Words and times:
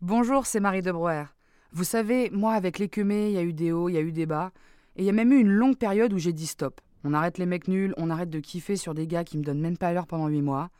Bonjour, 0.00 0.46
c'est 0.46 0.60
Marie 0.60 0.80
de 0.80 0.92
Brouwer. 0.92 1.24
Vous 1.72 1.82
savez, 1.82 2.30
moi 2.30 2.52
avec 2.52 2.78
l'écumé, 2.78 3.30
il 3.30 3.32
y 3.32 3.38
a 3.38 3.42
eu 3.42 3.52
des 3.52 3.72
hauts, 3.72 3.88
il 3.88 3.94
y 3.94 3.98
a 3.98 4.00
eu 4.00 4.12
des 4.12 4.26
bas, 4.26 4.52
et 4.94 5.02
il 5.02 5.04
y 5.04 5.08
a 5.08 5.12
même 5.12 5.32
eu 5.32 5.40
une 5.40 5.50
longue 5.50 5.76
période 5.76 6.12
où 6.12 6.18
j'ai 6.18 6.32
dit 6.32 6.46
stop. 6.46 6.80
On 7.02 7.14
arrête 7.14 7.36
les 7.36 7.46
mecs 7.46 7.66
nuls, 7.66 7.94
on 7.96 8.08
arrête 8.08 8.30
de 8.30 8.38
kiffer 8.38 8.76
sur 8.76 8.94
des 8.94 9.08
gars 9.08 9.24
qui 9.24 9.36
me 9.38 9.42
donnent 9.42 9.60
même 9.60 9.76
pas 9.76 9.92
l'heure 9.92 10.06
pendant 10.06 10.28
8 10.28 10.40
mois. 10.40 10.70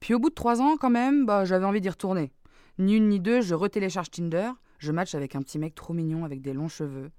Puis 0.00 0.14
au 0.14 0.18
bout 0.18 0.30
de 0.30 0.34
3 0.34 0.62
ans, 0.62 0.78
quand 0.78 0.88
même, 0.88 1.26
bah, 1.26 1.44
j'avais 1.44 1.66
envie 1.66 1.82
d'y 1.82 1.90
retourner. 1.90 2.32
Ni 2.78 2.96
une 2.96 3.10
ni 3.10 3.20
deux, 3.20 3.42
je 3.42 3.54
retélécharge 3.54 4.10
Tinder, 4.10 4.52
je 4.78 4.92
match 4.92 5.14
avec 5.14 5.36
un 5.36 5.42
petit 5.42 5.58
mec 5.58 5.74
trop 5.74 5.92
mignon 5.92 6.24
avec 6.24 6.40
des 6.40 6.54
longs 6.54 6.68
cheveux. 6.68 7.10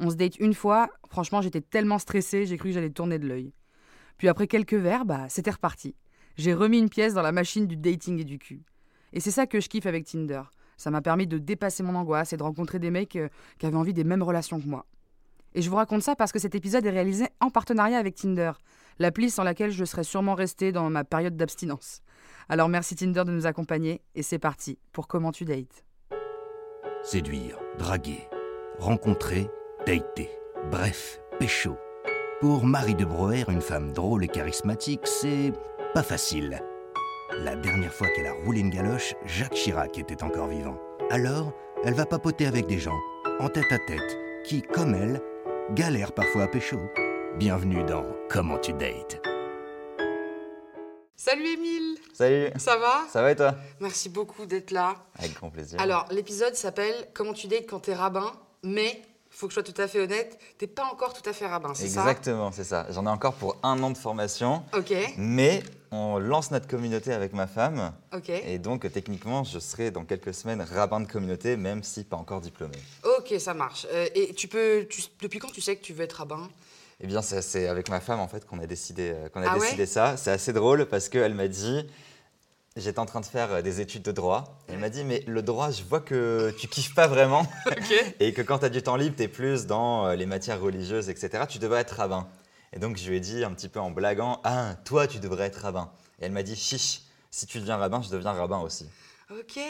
On 0.00 0.10
se 0.10 0.16
date 0.16 0.36
une 0.40 0.52
fois, 0.52 0.90
franchement 1.08 1.42
j'étais 1.42 1.60
tellement 1.60 2.00
stressée, 2.00 2.44
j'ai 2.44 2.56
cru 2.56 2.70
que 2.70 2.74
j'allais 2.74 2.90
tourner 2.90 3.20
de 3.20 3.28
l'œil. 3.28 3.52
Puis 4.16 4.26
après 4.26 4.48
quelques 4.48 4.74
verres, 4.74 5.04
bah 5.04 5.26
c'était 5.28 5.52
reparti. 5.52 5.94
J'ai 6.36 6.54
remis 6.54 6.80
une 6.80 6.90
pièce 6.90 7.14
dans 7.14 7.22
la 7.22 7.30
machine 7.30 7.68
du 7.68 7.76
dating 7.76 8.18
et 8.18 8.24
du 8.24 8.40
cul. 8.40 8.64
Et 9.12 9.20
c'est 9.20 9.30
ça 9.30 9.46
que 9.46 9.60
je 9.60 9.68
kiffe 9.68 9.86
avec 9.86 10.04
Tinder. 10.04 10.42
Ça 10.78 10.90
m'a 10.90 11.02
permis 11.02 11.26
de 11.26 11.36
dépasser 11.36 11.82
mon 11.82 11.94
angoisse 11.94 12.32
et 12.32 12.38
de 12.38 12.42
rencontrer 12.42 12.78
des 12.78 12.90
mecs 12.90 13.16
euh, 13.16 13.28
qui 13.58 13.66
avaient 13.66 13.76
envie 13.76 13.92
des 13.92 14.04
mêmes 14.04 14.22
relations 14.22 14.58
que 14.58 14.66
moi. 14.66 14.86
Et 15.54 15.60
je 15.60 15.68
vous 15.68 15.76
raconte 15.76 16.02
ça 16.02 16.14
parce 16.14 16.32
que 16.32 16.38
cet 16.38 16.54
épisode 16.54 16.86
est 16.86 16.90
réalisé 16.90 17.26
en 17.40 17.50
partenariat 17.50 17.98
avec 17.98 18.14
Tinder, 18.14 18.52
l'appli 18.98 19.28
sans 19.28 19.42
laquelle 19.42 19.72
je 19.72 19.84
serais 19.84 20.04
sûrement 20.04 20.34
restée 20.34 20.72
dans 20.72 20.88
ma 20.88 21.04
période 21.04 21.36
d'abstinence. 21.36 22.00
Alors 22.48 22.68
merci 22.68 22.94
Tinder 22.94 23.24
de 23.26 23.32
nous 23.32 23.46
accompagner 23.46 24.00
et 24.14 24.22
c'est 24.22 24.38
parti 24.38 24.78
pour 24.92 25.08
Comment 25.08 25.32
tu 25.32 25.44
dates. 25.44 25.84
Séduire, 27.02 27.58
draguer, 27.78 28.28
rencontrer, 28.78 29.48
dater. 29.84 30.30
Bref, 30.70 31.20
pécho. 31.38 31.76
Pour 32.40 32.64
Marie 32.64 32.94
de 32.94 33.04
Broer, 33.04 33.48
une 33.48 33.60
femme 33.60 33.92
drôle 33.92 34.24
et 34.24 34.28
charismatique, 34.28 35.06
c'est 35.06 35.52
pas 35.92 36.02
facile. 36.04 36.62
La 37.44 37.54
dernière 37.54 37.92
fois 37.94 38.08
qu'elle 38.08 38.26
a 38.26 38.32
roulé 38.32 38.60
une 38.60 38.70
galoche, 38.70 39.14
Jacques 39.24 39.54
Chirac 39.54 39.96
était 39.96 40.24
encore 40.24 40.48
vivant. 40.48 40.76
Alors, 41.10 41.52
elle 41.84 41.94
va 41.94 42.04
papoter 42.04 42.46
avec 42.46 42.66
des 42.66 42.78
gens, 42.80 42.98
en 43.38 43.48
tête 43.48 43.70
à 43.70 43.78
tête, 43.78 44.18
qui, 44.44 44.60
comme 44.62 44.92
elle, 44.94 45.22
galèrent 45.70 46.12
parfois 46.12 46.42
à 46.42 46.48
pécho. 46.48 46.78
Bienvenue 47.36 47.84
dans 47.84 48.04
Comment 48.28 48.58
tu 48.58 48.72
dates. 48.72 49.22
Salut 51.14 51.46
Émile 51.46 51.98
Salut 52.12 52.50
Ça 52.56 52.76
va? 52.76 53.06
Ça 53.08 53.22
va 53.22 53.30
et 53.30 53.36
toi? 53.36 53.54
Merci 53.80 54.08
beaucoup 54.08 54.44
d'être 54.44 54.72
là. 54.72 54.96
Avec 55.16 55.34
grand 55.34 55.50
plaisir. 55.50 55.80
Alors, 55.80 56.06
l'épisode 56.10 56.56
s'appelle 56.56 56.94
Comment 57.14 57.34
tu 57.34 57.46
dates 57.46 57.66
quand 57.68 57.80
t'es 57.80 57.94
rabbin, 57.94 58.32
mais 58.64 59.00
faut 59.30 59.46
que 59.46 59.52
je 59.52 59.54
sois 59.54 59.62
tout 59.62 59.80
à 59.80 59.86
fait 59.88 60.00
honnête, 60.00 60.38
t'es 60.58 60.66
pas 60.66 60.84
encore 60.86 61.12
tout 61.12 61.28
à 61.28 61.32
fait 61.32 61.46
rabbin, 61.46 61.74
c'est 61.74 61.88
ça? 61.88 62.00
Exactement, 62.00 62.50
c'est 62.52 62.64
ça. 62.64 62.86
J'en 62.90 63.06
ai 63.06 63.10
encore 63.10 63.34
pour 63.34 63.56
un 63.62 63.82
an 63.82 63.90
de 63.90 63.96
formation, 63.98 64.62
Ok, 64.76 64.92
mais 65.16 65.62
on 65.90 66.18
lance 66.18 66.50
notre 66.50 66.66
communauté 66.66 67.12
avec 67.12 67.32
ma 67.32 67.46
femme. 67.46 67.92
ok. 68.14 68.28
Et 68.30 68.58
donc, 68.58 68.90
techniquement, 68.92 69.44
je 69.44 69.58
serai 69.58 69.90
dans 69.90 70.04
quelques 70.04 70.34
semaines 70.34 70.60
rabbin 70.62 71.00
de 71.00 71.06
communauté, 71.10 71.56
même 71.56 71.82
si 71.82 72.04
pas 72.04 72.16
encore 72.16 72.40
diplômé. 72.40 72.76
Ok, 73.18 73.34
ça 73.38 73.54
marche. 73.54 73.86
Euh, 73.92 74.06
et 74.14 74.34
tu 74.34 74.48
peux, 74.48 74.86
tu- 74.88 75.02
depuis 75.22 75.38
quand 75.38 75.50
tu 75.52 75.60
sais 75.60 75.76
que 75.76 75.82
tu 75.82 75.92
veux 75.92 76.04
être 76.04 76.14
rabbin? 76.14 76.48
Eh 77.00 77.06
bien, 77.06 77.22
c'est 77.22 77.40
c'est 77.42 77.68
avec 77.68 77.88
ma 77.88 78.00
femme, 78.00 78.18
en 78.20 78.28
fait, 78.28 78.44
qu'on 78.44 78.58
a 78.58 78.66
décidé, 78.66 79.12
euh, 79.14 79.28
qu'on 79.28 79.40
a 79.42 79.46
Ah 79.48 79.54
ouais? 79.56 79.60
décidé 79.60 79.86
ça. 79.86 80.16
C'est 80.16 80.30
assez 80.32 80.52
drôle 80.52 80.86
parce 80.86 81.08
qu'elle 81.08 81.34
m'a 81.34 81.48
dit... 81.48 81.86
J'étais 82.78 83.00
en 83.00 83.06
train 83.06 83.20
de 83.20 83.26
faire 83.26 83.52
euh, 83.54 83.62
des 83.62 83.80
études 83.80 84.02
de 84.02 84.12
droit. 84.12 84.56
Elle 84.68 84.78
m'a 84.78 84.88
dit, 84.88 85.02
mais 85.02 85.24
le 85.26 85.42
droit, 85.42 85.72
je 85.72 85.82
vois 85.82 86.00
que 86.00 86.54
tu 86.58 86.68
kiffes 86.68 86.94
pas 86.94 87.08
vraiment. 87.08 87.44
Et 88.20 88.32
que 88.32 88.40
quand 88.40 88.60
tu 88.60 88.66
as 88.66 88.68
du 88.68 88.82
temps 88.82 88.94
libre, 88.94 89.16
tu 89.16 89.24
es 89.24 89.28
plus 89.28 89.66
dans 89.66 90.06
euh, 90.06 90.14
les 90.14 90.26
matières 90.26 90.60
religieuses, 90.60 91.10
etc. 91.10 91.44
Tu 91.48 91.58
devrais 91.58 91.80
être 91.80 91.96
rabbin. 91.96 92.28
Et 92.72 92.78
donc, 92.78 92.96
je 92.96 93.08
lui 93.08 93.16
ai 93.16 93.20
dit 93.20 93.42
un 93.42 93.50
petit 93.50 93.68
peu 93.68 93.80
en 93.80 93.90
blaguant 93.90 94.40
Ah, 94.44 94.76
toi, 94.84 95.08
tu 95.08 95.18
devrais 95.18 95.46
être 95.46 95.56
rabbin. 95.56 95.90
Et 96.20 96.26
elle 96.26 96.32
m'a 96.32 96.44
dit 96.44 96.54
Chiche, 96.54 97.02
si 97.32 97.46
tu 97.46 97.58
deviens 97.58 97.78
rabbin, 97.78 98.00
je 98.00 98.10
deviens 98.10 98.32
rabbin 98.32 98.60
aussi. 98.60 98.86
Ok. 99.30 99.60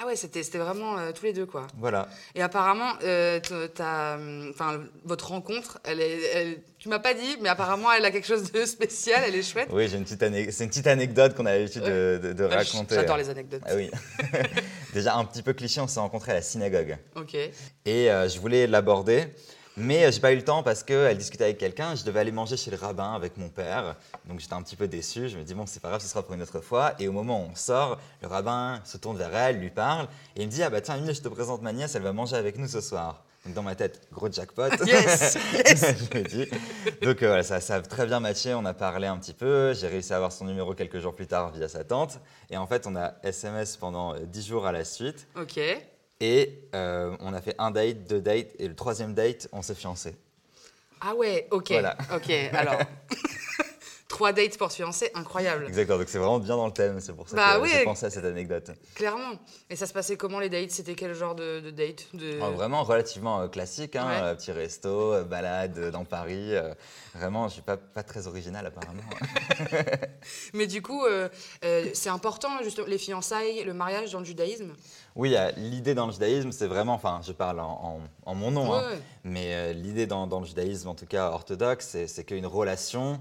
Ah 0.00 0.06
ouais, 0.06 0.16
c'était 0.16 0.40
vraiment 0.56 0.98
euh, 0.98 1.12
tous 1.12 1.24
les 1.26 1.34
deux, 1.34 1.44
quoi. 1.44 1.66
Voilà. 1.76 2.08
Et 2.34 2.40
apparemment, 2.40 2.92
euh, 3.02 3.38
t'as, 3.74 4.14
hum, 4.16 4.48
enfin, 4.54 4.80
votre 5.04 5.28
rencontre, 5.28 5.78
elle 5.84 6.00
est, 6.00 6.22
elle- 6.32 6.58
tu 6.78 6.88
m'as 6.88 6.98
pas 6.98 7.12
dit, 7.12 7.36
mais 7.42 7.50
apparemment, 7.50 7.92
elle 7.92 8.04
a 8.06 8.10
quelque 8.10 8.26
chose 8.26 8.50
de 8.50 8.64
spécial, 8.64 9.22
elle 9.26 9.34
est 9.34 9.42
chouette. 9.42 9.68
Oui, 9.70 9.88
j'ai 9.90 9.98
une 9.98 10.04
petite 10.04 10.22
ane- 10.22 10.50
c'est 10.50 10.64
une 10.64 10.70
petite 10.70 10.86
anecdote 10.86 11.34
qu'on 11.34 11.44
a 11.44 11.52
l'habitude 11.56 11.82
de, 11.82 12.18
de- 12.22 12.32
de 12.32 12.48
Ah, 12.50 12.56
raconter. 12.56 12.94
J'adore 12.94 13.18
les 13.18 13.28
anecdotes. 13.28 13.62
Ah 13.66 13.74
oui. 13.76 13.90
Déjà, 14.94 15.16
un 15.16 15.24
petit 15.26 15.42
peu 15.42 15.52
cliché, 15.52 15.80
on 15.82 15.86
s'est 15.86 16.00
rencontrés 16.00 16.32
à 16.32 16.36
la 16.36 16.42
synagogue. 16.42 16.96
Ok. 17.16 17.34
Et 17.34 18.10
euh, 18.10 18.26
je 18.28 18.40
voulais 18.40 18.66
l'aborder, 18.66 19.26
mais 19.76 20.04
euh, 20.04 20.10
j'ai 20.10 20.20
pas 20.20 20.32
eu 20.32 20.36
le 20.36 20.44
temps 20.44 20.62
parce 20.62 20.82
qu'elle 20.82 21.16
discutait 21.16 21.44
avec 21.44 21.58
quelqu'un. 21.58 21.94
Je 21.94 22.04
devais 22.04 22.20
aller 22.20 22.32
manger 22.32 22.56
chez 22.56 22.70
le 22.70 22.76
rabbin 22.76 23.14
avec 23.14 23.36
mon 23.36 23.48
père. 23.48 23.96
Donc 24.26 24.40
j'étais 24.40 24.54
un 24.54 24.62
petit 24.62 24.76
peu 24.76 24.88
déçu. 24.88 25.28
Je 25.28 25.38
me 25.38 25.44
dis, 25.44 25.54
bon, 25.54 25.64
c'est 25.66 25.80
pas 25.80 25.88
grave, 25.88 26.00
ce 26.00 26.08
sera 26.08 26.22
pour 26.22 26.34
une 26.34 26.42
autre 26.42 26.60
fois. 26.60 26.94
Et 26.98 27.08
au 27.08 27.12
moment 27.12 27.40
où 27.40 27.50
on 27.52 27.54
sort, 27.54 27.98
le 28.20 28.28
rabbin 28.28 28.80
se 28.84 28.96
tourne 28.98 29.16
vers 29.16 29.34
elle, 29.34 29.58
lui 29.58 29.70
parle. 29.70 30.08
Et 30.36 30.42
il 30.42 30.46
me 30.46 30.52
dit, 30.52 30.62
ah 30.62 30.70
bah 30.70 30.80
tiens, 30.80 30.96
Emile, 30.96 31.14
je 31.14 31.22
te 31.22 31.28
présente 31.28 31.62
ma 31.62 31.72
nièce, 31.72 31.94
elle 31.94 32.02
va 32.02 32.12
manger 32.12 32.36
avec 32.36 32.58
nous 32.58 32.68
ce 32.68 32.80
soir. 32.80 33.24
Donc 33.44 33.54
dans 33.54 33.62
ma 33.62 33.74
tête, 33.74 34.00
gros 34.12 34.30
jackpot. 34.30 34.68
Yes, 34.86 35.36
yes. 35.66 35.94
je 35.98 36.18
me 36.18 36.24
dis. 36.24 36.48
Donc 37.02 37.22
euh, 37.22 37.26
voilà, 37.26 37.42
ça, 37.42 37.60
ça 37.60 37.76
a 37.76 37.82
très 37.82 38.06
bien 38.06 38.20
matché. 38.20 38.54
On 38.54 38.64
a 38.64 38.74
parlé 38.74 39.08
un 39.08 39.18
petit 39.18 39.32
peu. 39.32 39.74
J'ai 39.74 39.88
réussi 39.88 40.12
à 40.12 40.16
avoir 40.16 40.30
son 40.30 40.44
numéro 40.44 40.74
quelques 40.74 41.00
jours 41.00 41.14
plus 41.14 41.26
tard 41.26 41.50
via 41.50 41.68
sa 41.68 41.82
tante. 41.82 42.20
Et 42.50 42.56
en 42.56 42.66
fait, 42.66 42.86
on 42.86 42.94
a 42.94 43.14
SMS 43.24 43.76
pendant 43.76 44.14
euh, 44.14 44.20
10 44.26 44.46
jours 44.46 44.66
à 44.66 44.72
la 44.72 44.84
suite. 44.84 45.26
Ok. 45.34 45.58
Et 46.22 46.68
euh, 46.72 47.16
on 47.18 47.34
a 47.34 47.42
fait 47.42 47.56
un 47.58 47.72
date, 47.72 48.04
deux 48.08 48.20
dates, 48.20 48.54
et 48.60 48.68
le 48.68 48.76
troisième 48.76 49.12
date, 49.12 49.48
on 49.50 49.60
s'est 49.60 49.74
fiancés. 49.74 50.14
Ah 51.00 51.16
ouais, 51.16 51.48
ok. 51.50 51.70
Voilà. 51.70 51.96
Ok, 52.14 52.30
alors. 52.52 52.78
Trois 54.12 54.34
dates 54.34 54.58
pour 54.58 54.70
se 54.70 54.76
fiancer, 54.76 55.10
incroyable. 55.14 55.64
Exactement, 55.68 55.96
donc 55.96 56.08
c'est 56.10 56.18
vraiment 56.18 56.38
bien 56.38 56.54
dans 56.54 56.66
le 56.66 56.72
thème, 56.72 57.00
c'est 57.00 57.14
pour 57.14 57.26
ça 57.30 57.34
Bah 57.34 57.56
que 57.56 57.62
oui. 57.62 57.70
j'ai 57.72 57.82
pensé 57.82 58.04
à 58.04 58.10
cette 58.10 58.26
anecdote. 58.26 58.70
Clairement. 58.94 59.36
Et 59.70 59.74
ça 59.74 59.86
se 59.86 59.94
passait 59.94 60.18
comment 60.18 60.38
les 60.38 60.50
dates? 60.50 60.70
C'était 60.70 60.94
quel 60.94 61.14
genre 61.14 61.34
de, 61.34 61.60
de 61.60 61.70
date? 61.70 62.08
De... 62.12 62.34
Alors, 62.36 62.52
vraiment 62.52 62.82
relativement 62.84 63.40
euh, 63.40 63.48
classique, 63.48 63.96
hein, 63.96 64.06
Ouais. 64.06 64.20
euh, 64.22 64.34
petit 64.34 64.52
resto, 64.52 65.14
euh, 65.14 65.24
balade 65.24 65.90
dans 65.92 66.04
Paris. 66.04 66.52
vraiment, 67.14 67.48
je 67.48 67.54
suis 67.54 67.62
pas, 67.62 67.78
pas 67.78 68.02
très 68.02 68.26
original 68.26 68.66
apparemment. 68.66 69.00
Mais 70.52 70.66
du 70.66 70.82
coup, 70.82 71.06
euh, 71.06 71.30
euh, 71.64 71.86
c'est 71.94 72.10
important, 72.10 72.50
justement, 72.62 72.86
les 72.88 72.98
fiançailles, 72.98 73.64
le 73.64 73.72
mariage 73.72 74.12
dans 74.12 74.18
le 74.18 74.26
judaïsme? 74.26 74.74
Oui, 75.16 75.34
l'idée 75.56 75.94
dans 75.94 76.06
le 76.06 76.12
judaïsme, 76.12 76.52
c'est 76.52 76.66
vraiment, 76.66 76.92
enfin, 76.94 77.20
je 77.26 77.32
parle 77.32 77.60
en, 77.60 77.70
en- 78.26 78.30
en 78.30 78.34
mon 78.34 78.50
nom, 78.50 78.74
hein, 78.74 78.82
Ouais, 78.90 78.98
mais 79.24 79.54
euh, 79.54 79.72
l'idée 79.72 80.06
dans, 80.06 80.26
dans 80.26 80.40
le 80.40 80.46
judaïsme, 80.46 80.88
en 80.88 80.94
tout 80.94 81.06
cas 81.06 81.30
orthodoxe, 81.30 81.86
c'est, 81.92 82.06
c'est 82.06 82.24
qu'une 82.24 82.46
relation, 82.46 83.18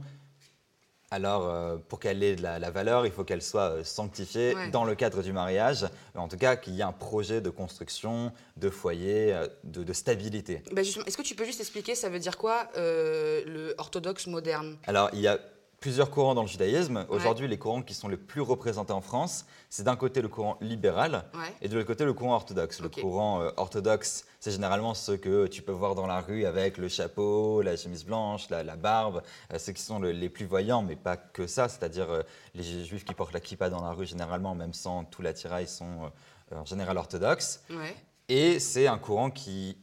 alors 1.12 1.48
euh, 1.48 1.78
pour 1.90 2.00
qu'elle 2.00 2.24
ait 2.24 2.36
de 2.38 2.42
la, 2.42 2.58
la 2.58 2.72
valeur, 2.72 3.06
il 3.06 3.12
faut 3.12 3.24
qu'elle 3.24 3.42
soit 3.42 3.70
euh, 3.72 3.84
sanctifiée 3.84 4.56
Ouais. 4.56 4.70
dans 4.70 4.86
le 4.86 4.96
cadre 4.96 5.22
du 5.22 5.34
mariage, 5.34 5.86
en 6.16 6.28
tout 6.28 6.38
cas 6.38 6.56
qu'il 6.56 6.74
y 6.74 6.80
ait 6.80 6.84
un 6.84 6.92
projet 6.94 7.42
de 7.42 7.50
construction, 7.50 8.32
de 8.58 8.70
foyer, 8.70 9.34
euh, 9.34 9.48
de, 9.66 9.84
de 9.84 9.94
stabilité. 9.94 10.64
Bah, 10.72 10.82
Est-ce 10.82 11.18
que 11.18 11.22
tu 11.22 11.36
peux 11.36 11.46
juste 11.46 11.60
expliquer, 11.60 11.96
ça 11.96 12.10
veut 12.10 12.20
dire 12.20 12.38
quoi, 12.38 12.68
euh, 12.78 13.42
le 13.46 13.76
orthodoxe 13.78 14.28
moderne? 14.28 14.78
Alors, 14.88 15.10
il 15.14 15.20
y 15.20 15.28
a 15.28 15.38
plusieurs 15.82 16.12
courants 16.12 16.36
dans 16.36 16.44
le 16.44 16.48
judaïsme. 16.48 17.06
Aujourd'hui, 17.10 17.48
les 17.48 17.58
courants 17.58 17.82
qui 17.82 17.96
sont 17.96 18.08
les 18.08 18.16
plus 18.16 18.40
représentés 18.42 18.94
en 18.94 19.02
France, 19.02 19.46
c'est 19.68 19.82
d'un 19.84 19.96
côté 19.96 20.22
le 20.22 20.28
courant 20.28 20.58
libéral 20.62 21.26
Ouais. 21.34 21.40
et 21.60 21.68
de 21.70 21.74
l'autre 21.76 21.88
côté 21.88 22.06
le 22.06 22.14
courant 22.14 22.36
orthodoxe. 22.36 22.82
Le 22.82 22.88
courant 22.90 23.42
euh, 23.42 23.50
orthodoxe, 23.58 24.26
c'est 24.40 24.52
généralement 24.52 24.94
ceux 24.94 25.18
que 25.18 25.48
tu 25.48 25.64
peux 25.64 25.72
voir 25.72 25.96
dans 25.96 26.06
la 26.06 26.22
rue 26.22 26.46
avec 26.46 26.78
le 26.78 26.88
chapeau, 26.88 27.64
la 27.64 27.76
chemise 27.76 28.06
blanche, 28.06 28.48
la, 28.52 28.62
la 28.64 28.76
barbe, 28.76 29.24
euh, 29.52 29.58
ceux 29.58 29.74
qui 29.74 29.82
sont 29.82 29.98
le- 29.98 30.12
les 30.12 30.30
plus 30.30 30.46
voyants, 30.46 30.84
mais 30.84 30.96
pas 30.96 31.18
que 31.18 31.48
ça, 31.48 31.68
c'est-à-dire 31.68 32.12
euh, 32.12 32.22
les 32.54 32.62
ju- 32.64 32.86
juifs 32.86 33.04
qui 33.04 33.16
portent 33.16 33.34
la 33.34 33.40
kippa 33.40 33.72
dans 33.72 33.82
la 33.84 33.92
rue 33.94 34.06
généralement, 34.06 34.54
même 34.54 34.76
sans 34.76 35.04
tout 35.06 35.24
l'attirail, 35.24 35.68
sont 35.68 36.12
en 36.56 36.64
général 36.66 36.96
orthodoxes. 36.98 37.64
Ouais. 37.72 37.96
Et 38.30 38.60
c'est 38.60 38.86
un 38.86 39.00
courant 39.00 39.32
qui 39.32 39.78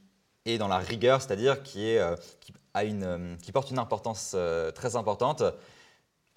est 0.47 0.59
dans 0.59 0.69
la 0.69 0.79
rigueur, 0.79 1.21
c'est-à-dire 1.21 1.61
qui, 1.65 1.89
est, 1.89 2.01
qui, 2.41 2.53
a 2.73 2.85
une, 2.85 3.37
qui 3.43 3.51
porte 3.51 3.71
une 3.73 3.79
importance 3.81 4.37
très 4.77 4.95
importante 4.95 5.43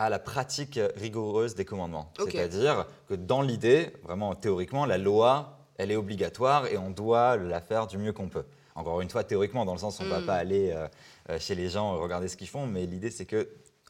à 0.02 0.10
la 0.10 0.20
pratique 0.20 0.80
rigoureuse 0.96 1.54
des 1.54 1.66
commandements. 1.66 2.12
C'est-à-dire 2.32 2.86
que 3.08 3.14
dans 3.14 3.42
l'idée, 3.42 3.94
vraiment 4.04 4.34
théoriquement, 4.36 4.86
la 4.88 4.98
loi, 4.98 5.60
elle 5.78 5.92
est 5.92 5.96
obligatoire 5.96 6.66
et 6.68 6.78
on 6.78 6.90
doit 6.90 7.38
la 7.38 7.62
faire 7.62 7.86
du 7.88 7.98
mieux 8.00 8.12
qu'on 8.12 8.28
peut. 8.30 8.46
Encore 8.76 9.02
une 9.02 9.10
fois, 9.10 9.24
théoriquement, 9.24 9.64
dans 9.66 9.74
le 9.74 9.80
sens 9.80 10.00
où 10.00 10.04
on 10.04 10.06
ne 10.06 10.10
va 10.12 10.22
Mm. 10.22 10.26
pas 10.26 10.36
aller 10.36 10.72
euh, 10.72 10.88
euh, 11.30 11.38
chez 11.40 11.54
les 11.56 11.70
gens 11.70 11.98
regarder 11.98 12.28
ce 12.30 12.36
qu'ils 12.38 12.48
font, 12.48 12.66
mais 12.66 12.86
l'idée 12.86 13.12
c'est 13.12 13.26
que 13.26 13.48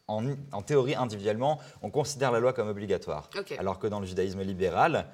en, 0.08 0.25
en 0.52 0.62
théorie, 0.62 0.96
individuellement, 0.96 1.60
on 1.81 1.90
considère 1.90 2.31
la 2.34 2.40
loi 2.42 2.52
comme 2.52 2.68
obligatoire. 2.68 3.30
Alors 3.58 3.80
que 3.80 3.88
dans 3.88 4.02
le 4.02 4.06
judaïsme 4.06 4.42
libéral, 4.42 5.06